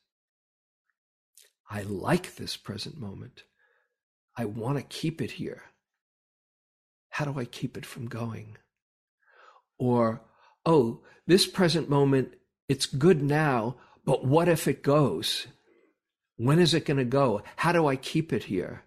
[1.71, 3.43] I like this present moment.
[4.37, 5.63] I want to keep it here.
[7.11, 8.57] How do I keep it from going?
[9.79, 10.23] Or,
[10.65, 12.35] oh, this present moment,
[12.69, 15.47] it's good now, but what if it goes?
[16.37, 17.43] When is it going to go?
[17.57, 18.85] How do I keep it here?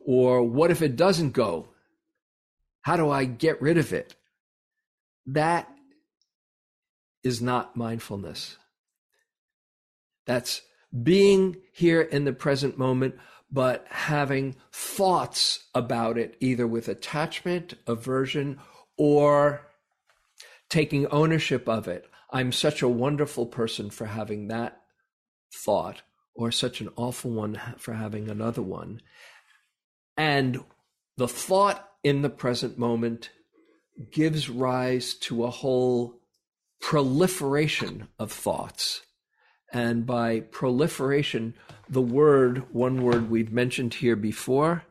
[0.00, 1.68] Or what if it doesn't go?
[2.82, 4.14] How do I get rid of it?
[5.26, 5.73] That
[7.24, 8.58] is not mindfulness.
[10.26, 10.62] That's
[11.02, 13.16] being here in the present moment,
[13.50, 18.60] but having thoughts about it, either with attachment, aversion,
[18.96, 19.66] or
[20.68, 22.06] taking ownership of it.
[22.30, 24.80] I'm such a wonderful person for having that
[25.52, 26.02] thought,
[26.34, 29.00] or such an awful one for having another one.
[30.16, 30.60] And
[31.16, 33.30] the thought in the present moment
[34.10, 36.20] gives rise to a whole
[36.84, 39.06] proliferation of thoughts.
[39.72, 41.54] And by proliferation,
[41.88, 44.84] the word, one word we've mentioned here before,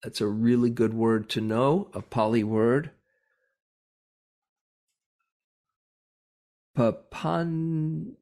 [0.00, 2.92] that's a really good word to know, a Pali word.
[6.78, 8.12] Papan,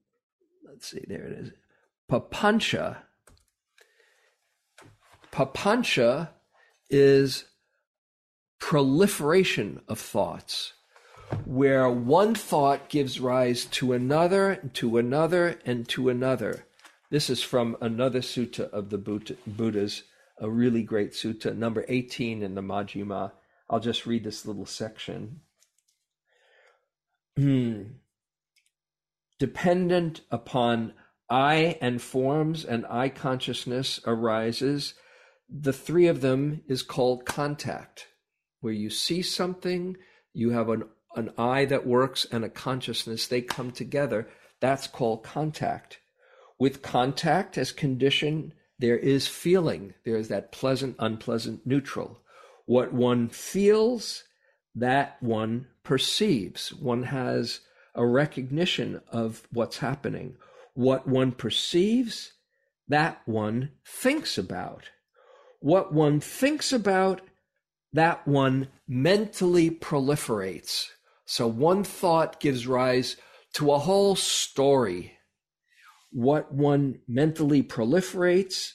[0.66, 1.50] let's see, there it is.
[2.10, 2.96] Papancha.
[5.30, 6.30] Papancha
[6.88, 7.44] is
[8.58, 10.72] proliferation of thoughts
[11.54, 16.66] where one thought gives rise to another, to another, and to another.
[17.10, 18.98] This is from another sutta of the
[19.46, 20.02] Buddhas,
[20.40, 23.30] a really great sutta, number 18 in the Majjhima.
[23.70, 25.42] I'll just read this little section.
[27.36, 27.82] Hmm.
[29.38, 30.92] Dependent upon
[31.30, 34.94] eye and forms and eye consciousness arises,
[35.48, 38.08] the three of them is called contact,
[38.60, 39.96] where you see something,
[40.32, 40.82] you have an
[41.16, 44.28] an eye that works and a consciousness, they come together.
[44.60, 45.98] That's called contact.
[46.58, 49.94] With contact as condition, there is feeling.
[50.04, 52.20] There is that pleasant, unpleasant, neutral.
[52.66, 54.24] What one feels,
[54.74, 56.72] that one perceives.
[56.72, 57.60] One has
[57.94, 60.36] a recognition of what's happening.
[60.74, 62.32] What one perceives,
[62.88, 64.90] that one thinks about.
[65.60, 67.20] What one thinks about,
[67.92, 70.88] that one mentally proliferates.
[71.24, 73.16] So one thought gives rise
[73.54, 75.18] to a whole story.
[76.10, 78.72] What one mentally proliferates,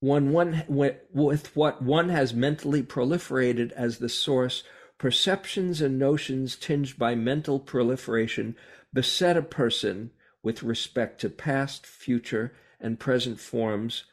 [0.00, 4.62] one, one with what one has mentally proliferated as the source,
[4.98, 8.56] perceptions and notions tinged by mental proliferation
[8.92, 10.10] beset a person
[10.42, 14.04] with respect to past, future, and present forms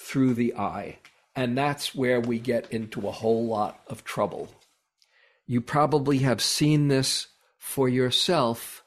[0.00, 0.98] through the eye.
[1.36, 4.54] And that's where we get into a whole lot of trouble.
[5.50, 7.26] You probably have seen this
[7.58, 8.84] for yourself.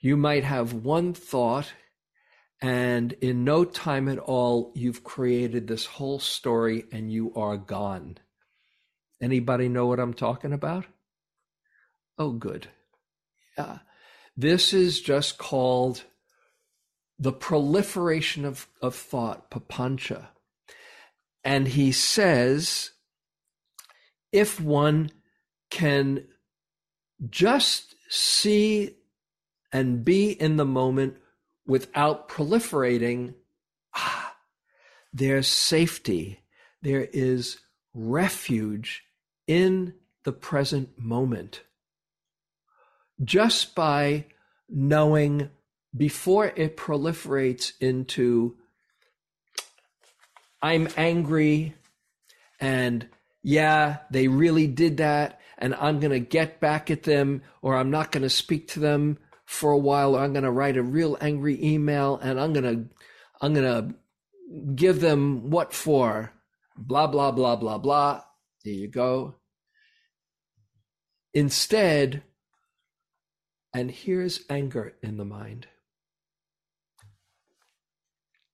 [0.00, 1.74] You might have one thought,
[2.58, 8.16] and in no time at all, you've created this whole story and you are gone.
[9.20, 10.86] Anybody know what I'm talking about?
[12.16, 12.68] Oh, good.
[13.58, 13.80] Yeah.
[14.34, 16.04] This is just called
[17.18, 20.28] the proliferation of, of thought, papancha.
[21.44, 22.92] And he says,
[24.32, 25.10] if one
[25.76, 26.24] can
[27.28, 28.96] just see
[29.70, 31.18] and be in the moment
[31.66, 33.34] without proliferating,
[33.94, 34.34] ah,
[35.12, 36.40] there's safety,
[36.80, 37.58] there is
[37.92, 39.04] refuge
[39.46, 39.92] in
[40.24, 41.60] the present moment.
[43.22, 44.24] Just by
[44.70, 45.50] knowing
[45.94, 48.56] before it proliferates into,
[50.62, 51.74] I'm angry,
[52.58, 53.06] and
[53.42, 57.90] yeah, they really did that, and I'm going to get back at them, or I'm
[57.90, 60.82] not going to speak to them for a while, or I'm going to write a
[60.82, 62.94] real angry email, and I'm going to,
[63.40, 63.94] I'm going to
[64.74, 66.32] give them what for?
[66.76, 68.22] Blah, blah, blah, blah, blah.
[68.64, 69.36] There you go.
[71.32, 72.22] Instead,
[73.72, 75.68] and here's anger in the mind.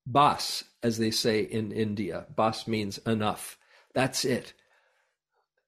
[0.04, 3.56] Bas, as they say in India, bas means enough.
[3.94, 4.52] That's it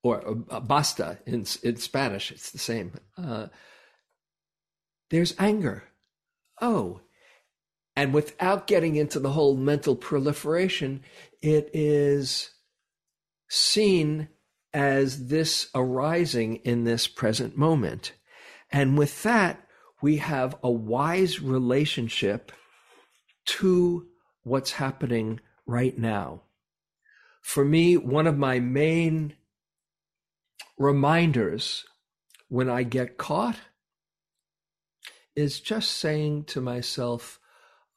[0.05, 2.93] or uh, basta in, in Spanish, it's the same.
[3.17, 3.47] Uh,
[5.11, 5.85] there's anger.
[6.61, 7.01] Oh,
[7.97, 11.03] and without getting into the whole mental proliferation,
[11.41, 12.51] it is
[13.49, 14.29] seen
[14.75, 18.13] as this arising in this present moment.
[18.71, 19.67] And with that,
[20.03, 22.53] we have a wise relationship
[23.47, 24.07] to
[24.43, 26.43] what's happening right now.
[27.41, 29.35] For me, one of my main
[30.79, 31.85] reminders
[32.49, 33.59] when I get caught
[35.37, 37.41] is just saying to myself,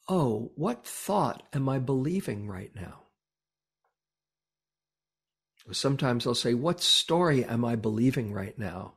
[0.09, 3.03] oh, what thought am I believing right now?
[5.71, 8.93] Sometimes I'll say, what story am I believing right now?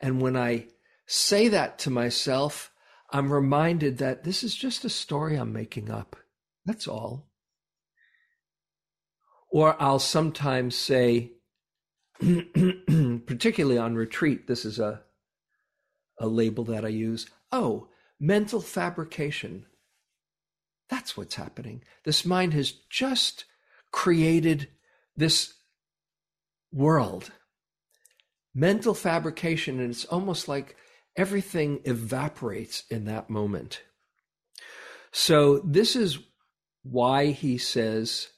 [0.00, 0.66] And when I
[1.06, 2.72] say that to myself,
[3.12, 6.16] I'm reminded that this is just a story I'm making up.
[6.64, 7.28] That's all.
[9.50, 11.32] Or I'll sometimes say,
[13.26, 15.02] particularly on retreat, this is a,
[16.18, 17.26] a label that I use.
[17.50, 19.66] Oh, mental fabrication.
[20.88, 21.82] That's what's happening.
[22.04, 23.44] This mind has just
[23.90, 24.68] created
[25.16, 25.54] this
[26.72, 27.30] world.
[28.54, 30.76] Mental fabrication, and it's almost like
[31.16, 33.82] everything evaporates in that moment.
[35.12, 36.18] So, this is
[36.82, 38.28] why he says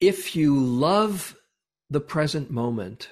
[0.00, 1.36] if you love
[1.92, 3.10] the present moment,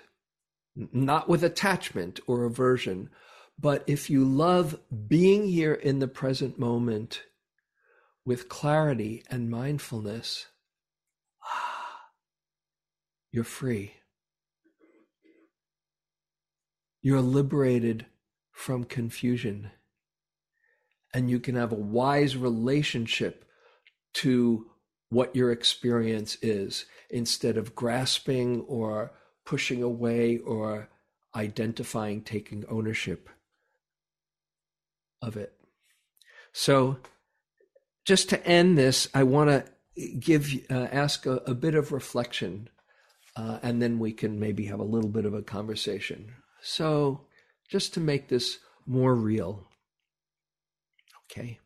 [0.75, 3.11] not with attachment or aversion,
[3.59, 7.25] but if you love being here in the present moment
[8.25, 10.47] with clarity and mindfulness,
[13.33, 13.93] you're free.
[17.03, 18.07] You're liberated
[18.51, 19.73] from confusion.
[21.13, 23.45] And you can have a wise relationship
[24.15, 24.71] to
[25.11, 29.13] what your experience is instead of grasping or
[29.45, 30.89] pushing away or
[31.35, 33.29] identifying, taking ownership
[35.21, 35.53] of it.
[36.53, 36.99] So,
[38.07, 39.65] just to end this, I want to
[40.19, 42.69] give uh, ask a, a, bit of reflection,
[43.37, 46.33] uh, and then we can maybe have a little bit of a conversation.
[46.63, 47.27] So,
[47.69, 49.69] just to make this more real,
[51.31, 51.61] okay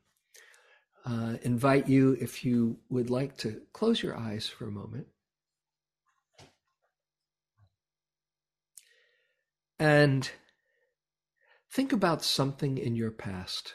[1.04, 5.06] uh, invite you, if you would like to close your eyes for a moment.
[9.78, 10.30] And
[11.70, 13.74] think about something in your past.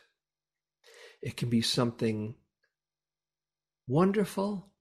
[1.21, 2.35] It can be something
[3.87, 4.71] wonderful.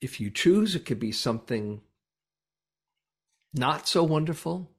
[0.00, 1.82] If you choose, it could be something
[3.54, 4.72] not so wonderful.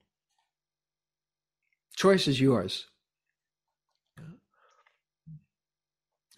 [1.96, 2.89] Choice is yours.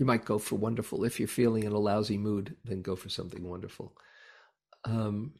[0.02, 1.04] You might go for wonderful.
[1.04, 3.96] If you're feeling in a lousy mood, then go for something wonderful.
[4.84, 5.34] Um,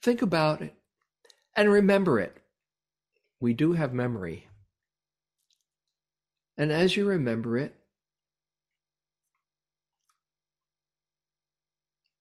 [0.00, 0.76] think about it
[1.56, 2.36] and remember it.
[3.40, 4.46] We do have memory.
[6.56, 7.74] And as you remember it,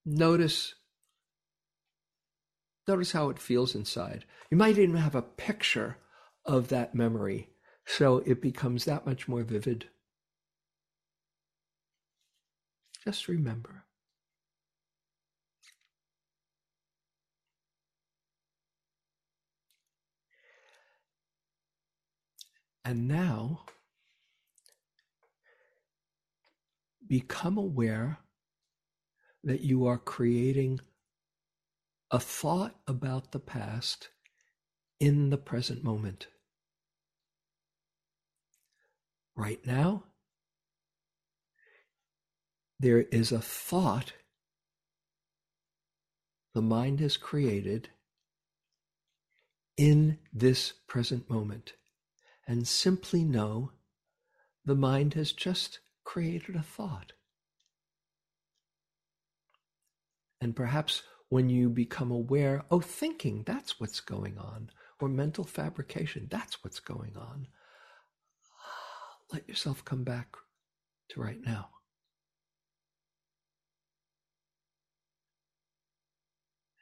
[0.08, 0.74] notice
[2.88, 4.26] notice how it feels inside.
[4.50, 5.98] You might even have a picture
[6.46, 7.50] of that memory
[7.86, 9.90] so it becomes that much more vivid.
[13.06, 13.84] Just remember.
[22.84, 23.66] And now,
[27.08, 28.20] become aware
[29.43, 30.80] that you are creating
[32.10, 34.10] a thought about the past
[34.99, 36.28] in the present moment.
[39.36, 40.06] Right now,
[42.80, 44.13] there is a thought
[46.53, 47.89] the mind has created
[49.78, 51.73] in this present moment.
[52.47, 53.71] And simply know
[54.63, 57.13] the mind has just created a thought.
[60.39, 64.69] And perhaps when you become aware, oh, thinking, that's what's going on,
[64.99, 67.47] or mental fabrication, that's what's going on,
[69.34, 70.36] let yourself come back
[71.09, 71.69] to right now.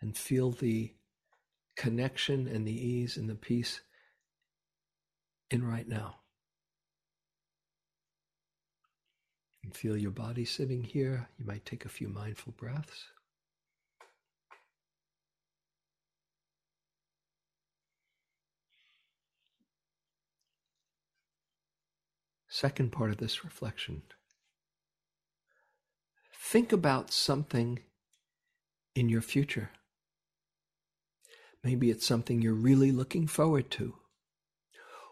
[0.04, 0.92] And feel the
[1.78, 3.80] connection and the ease and the peace
[5.50, 6.18] in right now.
[9.64, 11.30] And feel your body sitting here.
[11.40, 13.06] You might take a few mindful breaths.
[22.50, 24.04] Second part of this reflection
[26.36, 27.80] think about something
[28.96, 29.72] in your future.
[31.64, 33.96] Maybe it's something you're really looking forward to.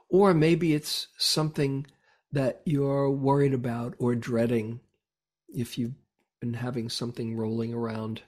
[0.10, 1.88] Or maybe it's something
[2.32, 4.82] that you're worried about or dreading
[5.48, 5.96] if you've
[6.42, 8.24] been having something rolling around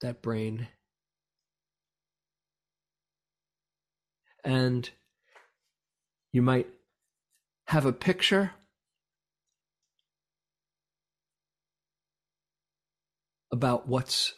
[0.00, 0.68] that brain.
[4.44, 4.88] And
[6.32, 6.68] you might
[7.66, 8.52] have a picture
[13.50, 14.34] about what's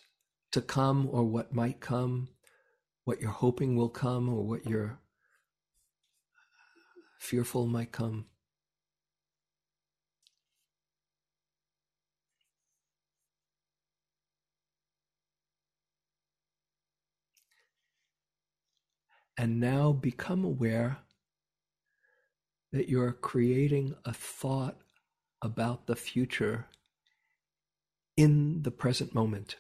[0.52, 2.28] to come or what might come
[3.04, 4.98] what you're hoping will come or what you're
[7.18, 8.26] fearful might come.
[19.36, 20.98] And now become aware
[22.72, 24.78] that you're creating a thought
[25.42, 26.66] about the future
[28.16, 29.56] in the present moment.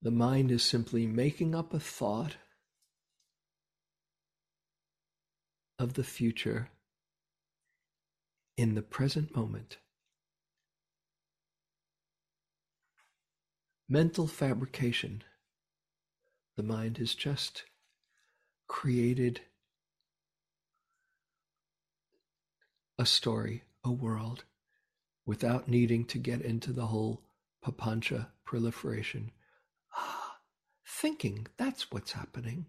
[0.00, 2.36] The mind is simply making up a thought
[5.78, 6.68] of the future
[8.56, 9.78] in the present moment.
[13.88, 15.24] Mental fabrication.
[16.56, 17.64] The mind has just
[18.68, 19.40] created
[22.98, 24.44] a story, a world,
[25.24, 27.22] without needing to get into the whole
[27.64, 29.30] papancha proliferation.
[30.86, 32.66] Thinking, that's what's happening.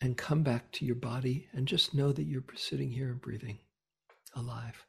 [0.00, 3.58] And come back to your body and just know that you're sitting here and breathing
[4.34, 4.86] alive.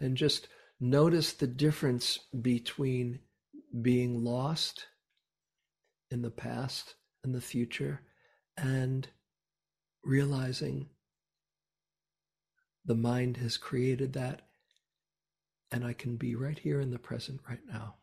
[0.00, 0.48] And just
[0.80, 3.20] notice the difference between
[3.80, 4.86] being lost
[6.10, 8.00] in the past and the future
[8.56, 9.08] and
[10.04, 10.88] realizing
[12.84, 14.42] the mind has created that
[15.70, 17.94] and I can be right here in the present right now.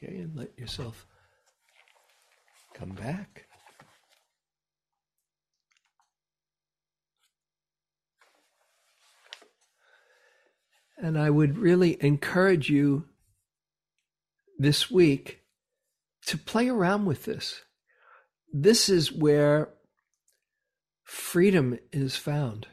[0.00, 1.06] Okay, and let yourself
[2.74, 3.47] come back.
[11.00, 13.06] And I would really encourage you
[14.58, 15.42] this week
[16.26, 17.62] to play around with this.
[18.52, 19.70] This is where
[21.04, 22.66] freedom is found.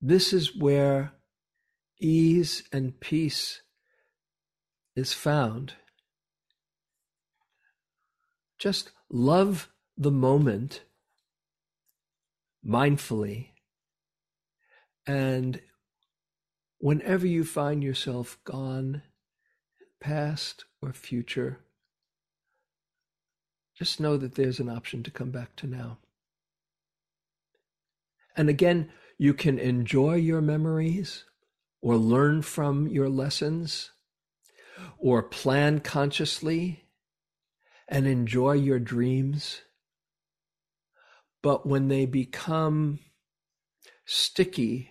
[0.00, 1.12] This is where
[1.98, 3.62] ease and peace
[4.94, 5.74] is found.
[8.58, 10.82] Just love the moment
[12.66, 13.53] mindfully
[15.06, 15.60] and
[16.78, 19.02] whenever you find yourself gone,
[20.00, 21.60] past or future,
[23.76, 25.98] just know that there's an option to come back to now.
[28.36, 31.24] And again, you can enjoy your memories
[31.80, 33.90] or learn from your lessons
[34.98, 36.84] or plan consciously
[37.88, 39.60] and enjoy your dreams.
[41.42, 43.00] But when they become
[44.06, 44.90] sticky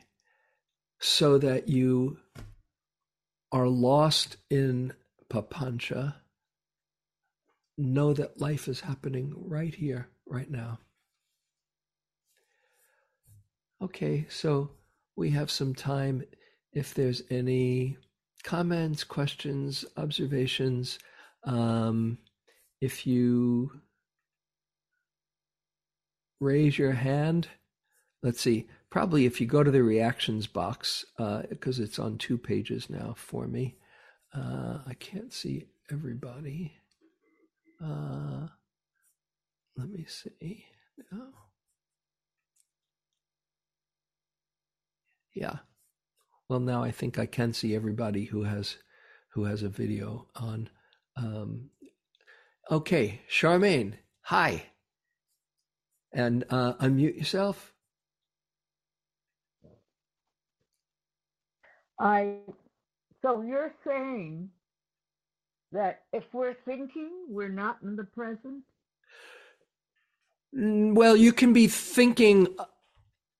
[1.03, 2.17] so that you
[3.51, 4.93] are lost in
[5.29, 6.15] papancha,
[7.77, 10.79] know that life is happening right here, right now.
[13.81, 14.69] Okay, so
[15.17, 16.23] we have some time.
[16.71, 17.97] If there's any
[18.45, 20.99] comments, questions, observations,
[21.43, 22.17] um,
[22.79, 23.71] if you
[26.39, 27.49] raise your hand,
[28.23, 31.03] let's see, probably if you go to the reactions box,
[31.49, 33.75] because uh, it's on two pages now for me,
[34.35, 36.73] uh, I can't see everybody.
[37.83, 38.49] Uh,
[39.75, 40.65] let me see.
[45.33, 45.57] Yeah.
[46.47, 48.77] Well, now I think I can see everybody who has
[49.33, 50.69] who has a video on.
[51.17, 51.71] Um,
[52.69, 54.65] okay, Charmaine, hi,
[56.13, 57.72] and uh, unmute yourself.
[62.03, 62.35] I
[63.21, 64.49] so you're saying
[65.71, 68.63] that if we're thinking, we're not in the present?
[70.51, 72.55] Well, you can be thinking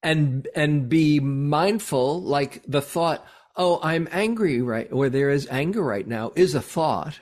[0.02, 5.84] and and be mindful like the thought, "Oh, I'm angry right or there is anger
[5.84, 7.20] right now" is a thought.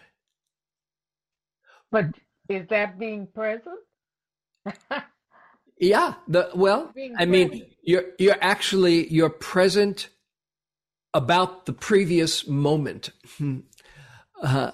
[1.91, 2.05] But
[2.47, 3.79] is that being present?
[5.79, 10.09] yeah, the well, I mean, you're you're actually you're present
[11.13, 13.09] about the previous moment.
[14.41, 14.71] Uh,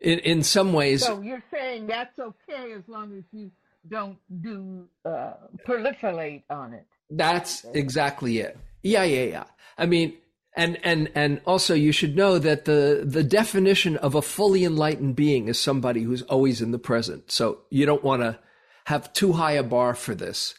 [0.00, 1.04] in in some ways.
[1.04, 3.50] So you're saying that's okay as long as you
[3.88, 5.34] don't do uh,
[5.66, 6.86] proliferate on it.
[7.10, 8.56] That's exactly it.
[8.82, 9.44] Yeah, yeah, yeah.
[9.76, 10.16] I mean,
[10.56, 15.16] and and and also you should know that the the definition of a fully enlightened
[15.16, 17.30] being is somebody who's always in the present.
[17.30, 18.38] So you don't want to
[18.86, 20.54] have too high a bar for this,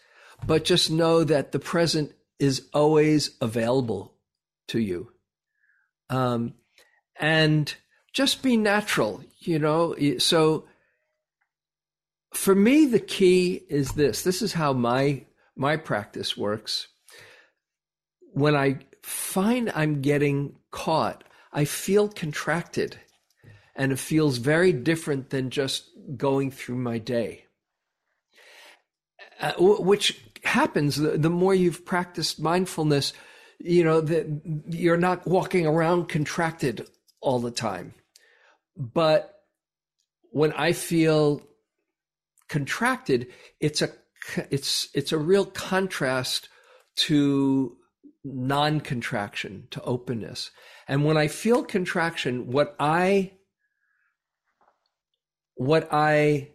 [0.45, 4.13] but just know that the present is always available
[4.71, 5.11] to you.
[6.09, 6.55] Um,
[7.19, 7.73] and
[8.13, 9.95] just be natural, you know.
[10.17, 10.65] So
[12.33, 14.23] for me, the key is this.
[14.23, 16.87] This is how my my practice works.
[18.33, 22.97] When I find I'm getting caught, I feel contracted,
[23.75, 27.45] and it feels very different than just going through my day.
[29.39, 33.13] Uh, which happens the, the more you've practiced mindfulness
[33.63, 34.27] you know that
[34.69, 36.87] you're not walking around contracted
[37.21, 37.93] all the time.
[38.75, 39.37] But
[40.31, 41.41] when i feel
[42.47, 43.27] contracted
[43.59, 43.89] it's a
[44.49, 46.47] it's it's a real contrast
[46.95, 47.75] to
[48.23, 50.51] non-contraction to openness.
[50.87, 53.33] And when i feel contraction what i
[55.55, 56.51] what i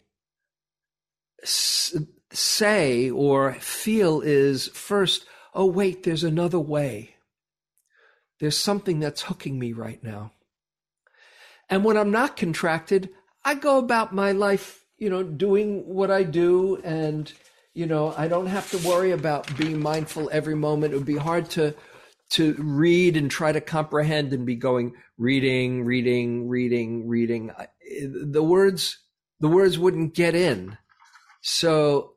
[2.32, 5.26] say or feel is first,
[5.56, 7.16] oh, wait, there's another way.
[8.38, 10.32] There's something that's hooking me right now.
[11.70, 13.08] And when I'm not contracted,
[13.44, 16.76] I go about my life, you know, doing what I do.
[16.84, 17.32] And,
[17.72, 20.92] you know, I don't have to worry about being mindful every moment.
[20.92, 21.74] It would be hard to,
[22.32, 27.50] to read and try to comprehend and be going reading, reading, reading, reading.
[28.04, 28.98] The words,
[29.40, 30.76] the words wouldn't get in.
[31.40, 32.15] So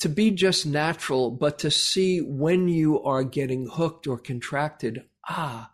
[0.00, 5.70] to be just natural, but to see when you are getting hooked or contracted, ah,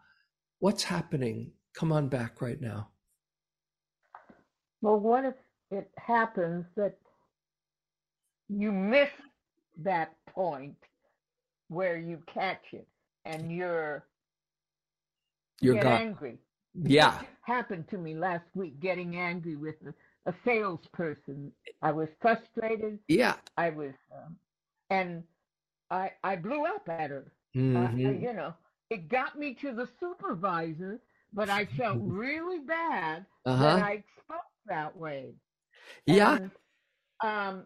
[0.59, 1.53] what's happening?
[1.75, 2.89] Come on back right now.
[4.81, 5.35] Well, what if
[5.70, 6.99] it happens that
[8.49, 9.09] you miss
[9.83, 10.77] that point
[11.68, 12.87] where you catch it
[13.25, 14.05] and you're
[15.61, 16.01] you're get gone.
[16.01, 16.39] angry?
[16.75, 17.20] Yeah.
[17.20, 19.77] It happened to me last week getting angry with
[20.27, 21.53] a salesperson.
[21.83, 22.99] I was frustrated.
[23.09, 23.35] Yeah.
[23.57, 24.37] I was, um,
[24.91, 25.23] and
[25.91, 27.33] I I blew up at her.
[27.57, 27.77] Mm-hmm.
[28.07, 28.55] Uh, you know,
[28.91, 31.01] it got me to the supervisor,
[31.33, 33.62] but I felt really bad Uh-huh.
[33.64, 35.35] that I spoke that way.
[36.07, 36.37] Yeah.
[36.37, 36.51] And,
[37.23, 37.64] um,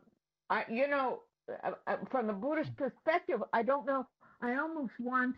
[0.51, 1.21] I you know,
[1.65, 4.07] uh, uh, from the Buddhist perspective, I don't know.
[4.43, 5.37] I almost want.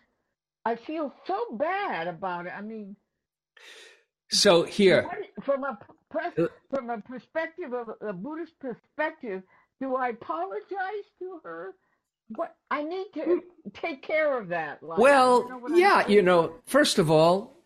[0.64, 2.53] I feel so bad about it.
[2.57, 2.97] I mean,
[4.31, 5.09] So here,
[5.43, 5.79] from a
[6.14, 9.42] Uh, from a perspective of a Buddhist perspective,
[9.80, 11.74] do I apologize to her?
[12.34, 13.42] What I need to
[13.74, 14.82] take care of that.
[14.82, 17.59] Like, well, you know what I'm yeah, you know, first of all,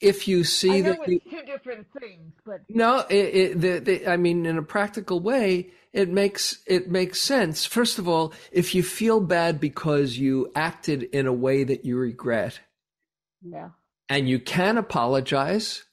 [0.00, 4.16] if you see that you, two different things, but No, it, it, the, the, I
[4.16, 7.66] mean, in a practical way, it makes it makes sense.
[7.66, 11.96] First of all, if you feel bad because you acted in a way that you
[11.96, 12.60] regret,
[13.42, 13.70] yeah,
[14.08, 15.84] and you can apologize,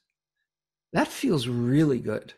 [0.95, 2.33] that feels really good.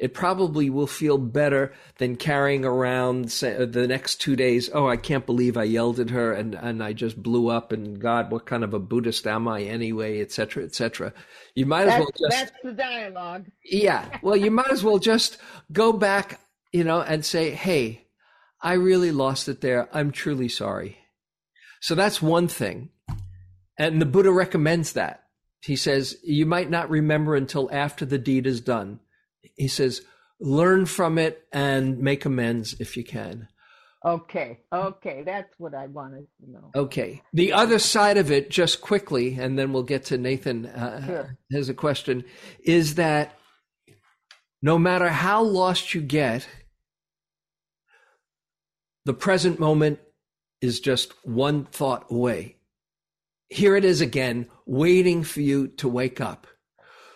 [0.00, 4.68] It probably will feel better than carrying around uh, the next two days.
[4.72, 7.70] Oh, I can't believe I yelled at her and, and I just blew up.
[7.70, 11.12] And God, what kind of a Buddhist am I anyway, et cetera, et cetera.
[11.54, 13.46] You might as well just that's the dialogue.
[13.62, 14.18] yeah.
[14.22, 15.36] Well, you might as well just
[15.70, 16.40] go back,
[16.72, 18.06] you know, and say, hey,
[18.60, 19.88] I really lost it there.
[19.92, 20.96] I'm truly sorry.
[21.80, 22.88] So that's one thing.
[23.78, 25.24] And the Buddha recommends that.
[25.62, 29.00] He says, you might not remember until after the deed is done.
[29.56, 30.02] He says,
[30.40, 33.48] learn from it and make amends if you can.
[34.02, 36.70] Okay, okay, that's what I wanted to know.
[36.74, 37.20] Okay.
[37.34, 41.36] The other side of it, just quickly, and then we'll get to Nathan uh, Sure.
[41.52, 42.24] has a question,
[42.64, 43.38] is that
[44.62, 46.48] no matter how lost you get,
[49.04, 49.98] the present moment
[50.62, 52.56] is just one thought away.
[53.50, 56.46] Here it is again, waiting for you to wake up.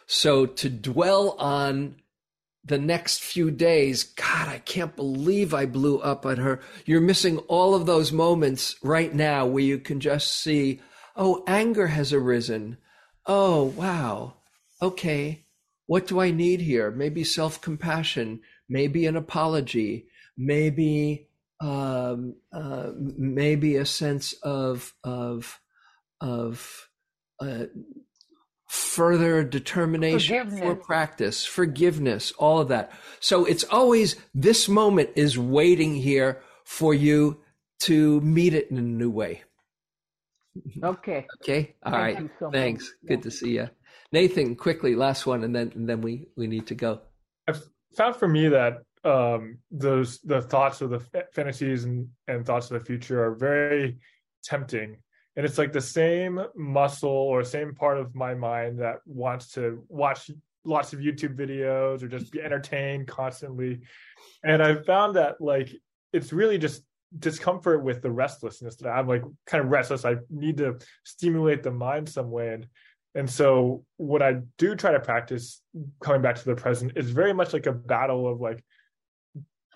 [0.06, 1.94] So to dwell on
[2.64, 6.60] the next few days, God, I can't believe I blew up at her.
[6.86, 10.80] You're missing all of those moments right now where you can just see,
[11.14, 12.78] oh, anger has arisen.
[13.26, 14.34] Oh, wow.
[14.82, 15.46] Okay.
[15.86, 16.90] What do I need here?
[16.90, 21.28] Maybe self compassion, maybe an apology, maybe,
[21.60, 25.60] um, uh, maybe a sense of, of,
[26.24, 26.88] of,
[27.40, 27.64] uh,
[28.68, 32.90] further determination for practice, forgiveness, all of that.
[33.20, 37.40] So it's always this moment is waiting here for you
[37.80, 39.42] to meet it in a new way.
[40.82, 41.74] Okay, Okay.
[41.84, 42.20] All Thank right.
[42.20, 42.54] you so much.
[42.54, 42.94] Thanks.
[43.02, 43.08] Yeah.
[43.08, 43.68] Good to see you.
[44.12, 47.00] Nathan, quickly, last one, and then and then we we need to go.
[47.48, 47.60] I've
[47.96, 52.70] found for me that um, those the thoughts of the fa- fantasies and, and thoughts
[52.70, 53.98] of the future are very
[54.44, 54.98] tempting
[55.36, 59.84] and it's like the same muscle or same part of my mind that wants to
[59.88, 60.30] watch
[60.64, 63.80] lots of youtube videos or just be entertained constantly.
[64.42, 65.70] And i found that like
[66.12, 66.82] it's really just
[67.18, 70.04] discomfort with the restlessness that i'm like kind of restless.
[70.04, 72.54] I need to stimulate the mind some way.
[72.54, 72.66] And
[73.14, 75.62] and so what I do try to practice
[76.00, 78.64] coming back to the present is very much like a battle of like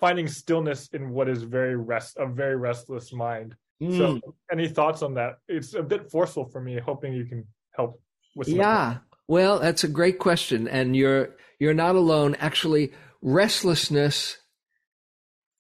[0.01, 3.55] finding stillness in what is very rest a very restless mind.
[3.83, 3.97] Mm.
[3.97, 4.21] So,
[4.51, 5.39] any thoughts on that?
[5.49, 6.79] It's a bit forceful for me.
[6.85, 8.01] Hoping you can help
[8.35, 8.49] with.
[8.49, 8.99] yeah.
[9.29, 12.35] Well, that's a great question, and you're you're not alone.
[12.37, 14.39] Actually, restlessness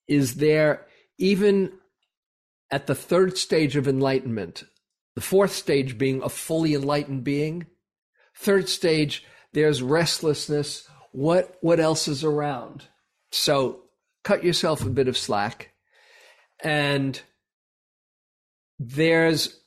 [0.08, 0.86] is there
[1.18, 1.72] even
[2.70, 4.64] at the third stage of enlightenment.
[5.14, 7.66] The fourth stage being a fully enlightened being.
[8.36, 10.88] Third stage, there's restlessness.
[11.12, 12.84] What what else is around?
[13.30, 13.82] So
[14.24, 15.72] cut yourself a bit of slack.
[16.62, 17.20] And
[18.78, 19.60] there's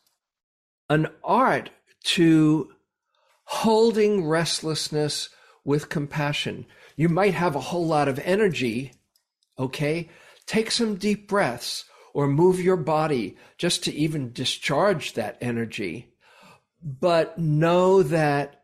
[0.89, 1.69] an art
[2.03, 2.71] to
[3.45, 5.29] holding restlessness
[5.63, 6.65] with compassion.
[6.95, 8.93] You might have a whole lot of energy,
[9.59, 10.09] okay?
[10.45, 16.13] Take some deep breaths or move your body just to even discharge that energy.
[16.83, 18.63] But know that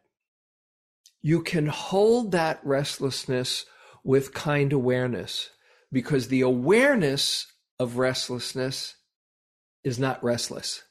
[1.21, 3.65] you can hold that restlessness
[4.03, 5.49] with kind awareness
[5.91, 7.47] because the awareness
[7.79, 8.95] of restlessness
[9.87, 10.83] is not restless.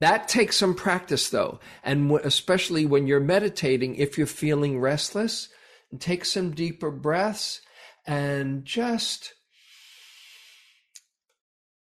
[0.00, 1.60] That takes some practice though.
[1.82, 5.48] And especially when you're meditating, if you're feeling restless,
[5.98, 7.62] take some deeper breaths
[8.06, 9.32] and just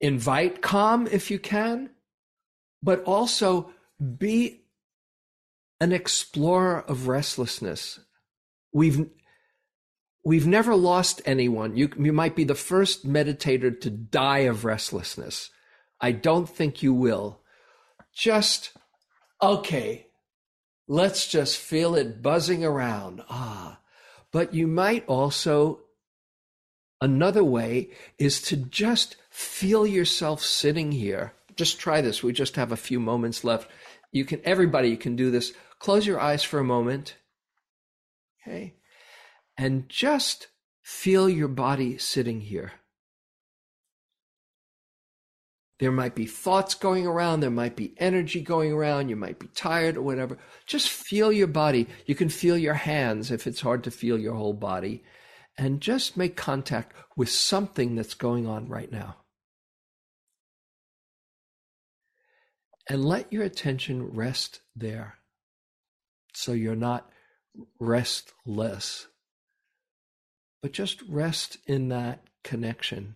[0.01, 1.91] invite calm if you can,
[2.81, 3.71] but also
[4.17, 4.65] be
[5.79, 7.99] an explorer of restlessness.
[8.73, 9.09] We've
[10.23, 11.75] we've never lost anyone.
[11.75, 15.49] You you might be the first meditator to die of restlessness.
[15.99, 17.41] I don't think you will.
[18.13, 18.71] Just
[19.41, 20.07] okay.
[20.87, 23.21] Let's just feel it buzzing around.
[23.29, 23.79] Ah.
[24.31, 25.81] But you might also
[26.99, 31.33] another way is to just feel yourself sitting here.
[31.55, 32.23] Just try this.
[32.23, 33.69] We just have a few moments left.
[34.11, 35.53] You can everybody you can do this.
[35.79, 37.15] Close your eyes for a moment.
[38.41, 38.75] Okay
[39.57, 40.47] and just
[40.81, 42.73] feel your body sitting here.
[45.79, 49.47] There might be thoughts going around, there might be energy going around, you might be
[49.47, 50.37] tired or whatever.
[50.65, 51.87] Just feel your body.
[52.05, 55.03] You can feel your hands if it's hard to feel your whole body.
[55.57, 59.17] And just make contact with something that's going on right now.
[62.89, 65.15] And let your attention rest there
[66.33, 67.09] so you're not
[67.79, 69.07] restless
[70.63, 73.15] but just rest in that connection.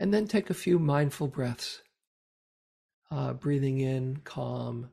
[0.00, 1.80] And then take a few mindful breaths.
[3.08, 4.90] Uh, breathing in, calm.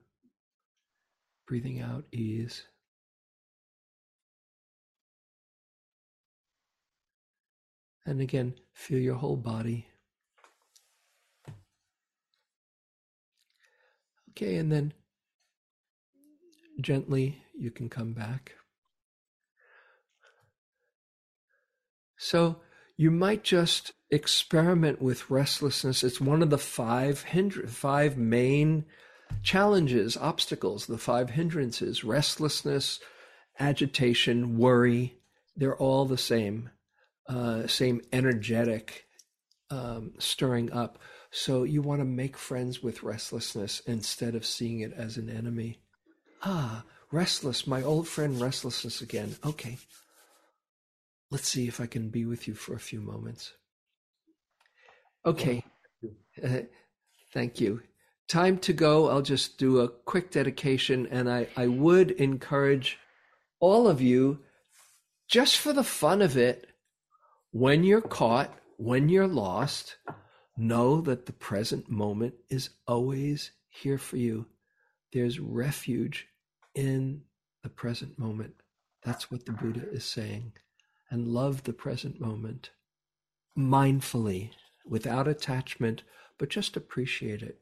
[1.47, 2.61] Breathing out, ease.
[8.05, 9.87] And again, feel your whole body.
[14.29, 14.93] Okay, and then
[16.79, 18.53] gently you can come back.
[22.23, 22.61] So
[22.95, 26.05] you might just experiment with restlessness.
[26.05, 28.85] It's one of the five hinder- five main
[29.41, 33.01] challenges, obstacles, the five hindrances: restlessness,
[33.59, 35.17] agitation, worry.
[35.57, 36.69] They're all the same,
[37.27, 39.05] uh, same energetic
[39.69, 40.99] um, stirring up.
[41.29, 45.79] So you want to make friends with restlessness instead of seeing it as an enemy.
[46.41, 49.35] Ah, restless, my old friend restlessness again.
[49.43, 49.77] Okay,
[51.33, 53.53] Let's see if I can be with you for a few moments.
[55.25, 55.65] Okay.
[56.43, 56.59] Uh,
[57.33, 57.81] thank you.
[58.27, 59.09] Time to go.
[59.09, 62.99] I'll just do a quick dedication, and I, I would encourage
[63.59, 64.41] all of you,
[65.27, 66.67] just for the fun of it,
[67.49, 69.95] when you're caught, when you're lost,
[70.55, 74.45] know that the present moment is always here for you.
[75.11, 76.27] There's refuge
[76.75, 77.23] in
[77.63, 78.53] the present moment.
[79.03, 80.53] That's what the Buddha is saying
[81.13, 82.71] and love the present moment
[83.55, 84.49] mindfully,
[84.83, 86.01] without attachment,
[86.39, 87.59] but just appreciate it.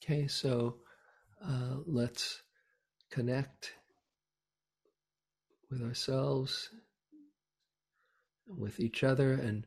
[0.00, 0.76] Okay, so
[1.44, 2.42] uh, let's
[3.10, 3.72] connect
[5.68, 6.70] with ourselves,
[8.46, 9.66] with each other, and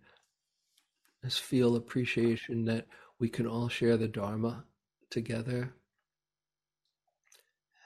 [1.25, 2.87] just feel appreciation that
[3.19, 4.63] we can all share the Dharma
[5.09, 5.73] together.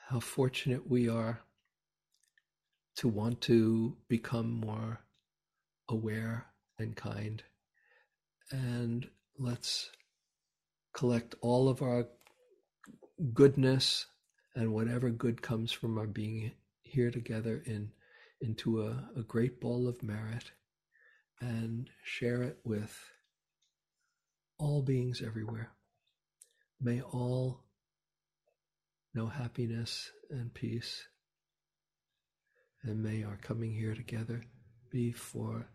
[0.10, 1.42] How fortunate we are
[3.00, 5.00] to want to become more
[5.88, 6.48] aware
[6.78, 7.42] and kind.
[8.52, 9.90] And let's
[10.94, 12.08] collect all of our
[13.34, 14.06] goodness
[14.54, 17.94] and whatever good comes from our being here together in
[18.42, 20.52] into a, a great bowl of merit
[21.40, 23.00] and share it with
[24.58, 25.72] all beings everywhere.
[26.82, 27.64] May all
[29.14, 31.08] know happiness and peace
[32.84, 34.42] And may our coming here together
[34.90, 35.68] be for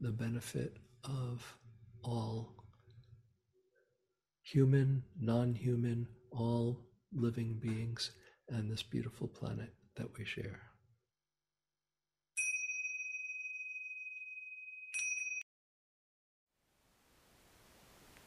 [0.00, 1.56] the benefit of
[2.02, 2.54] all
[4.42, 6.80] human, non human, all
[7.12, 8.12] living beings,
[8.48, 10.60] and this beautiful planet that we share.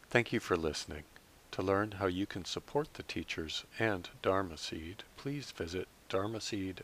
[0.10, 1.04] Thank you for listening.
[1.52, 6.84] To learn how you can support the teachers and Dharma Seed, please visit dharma dharmaseed.org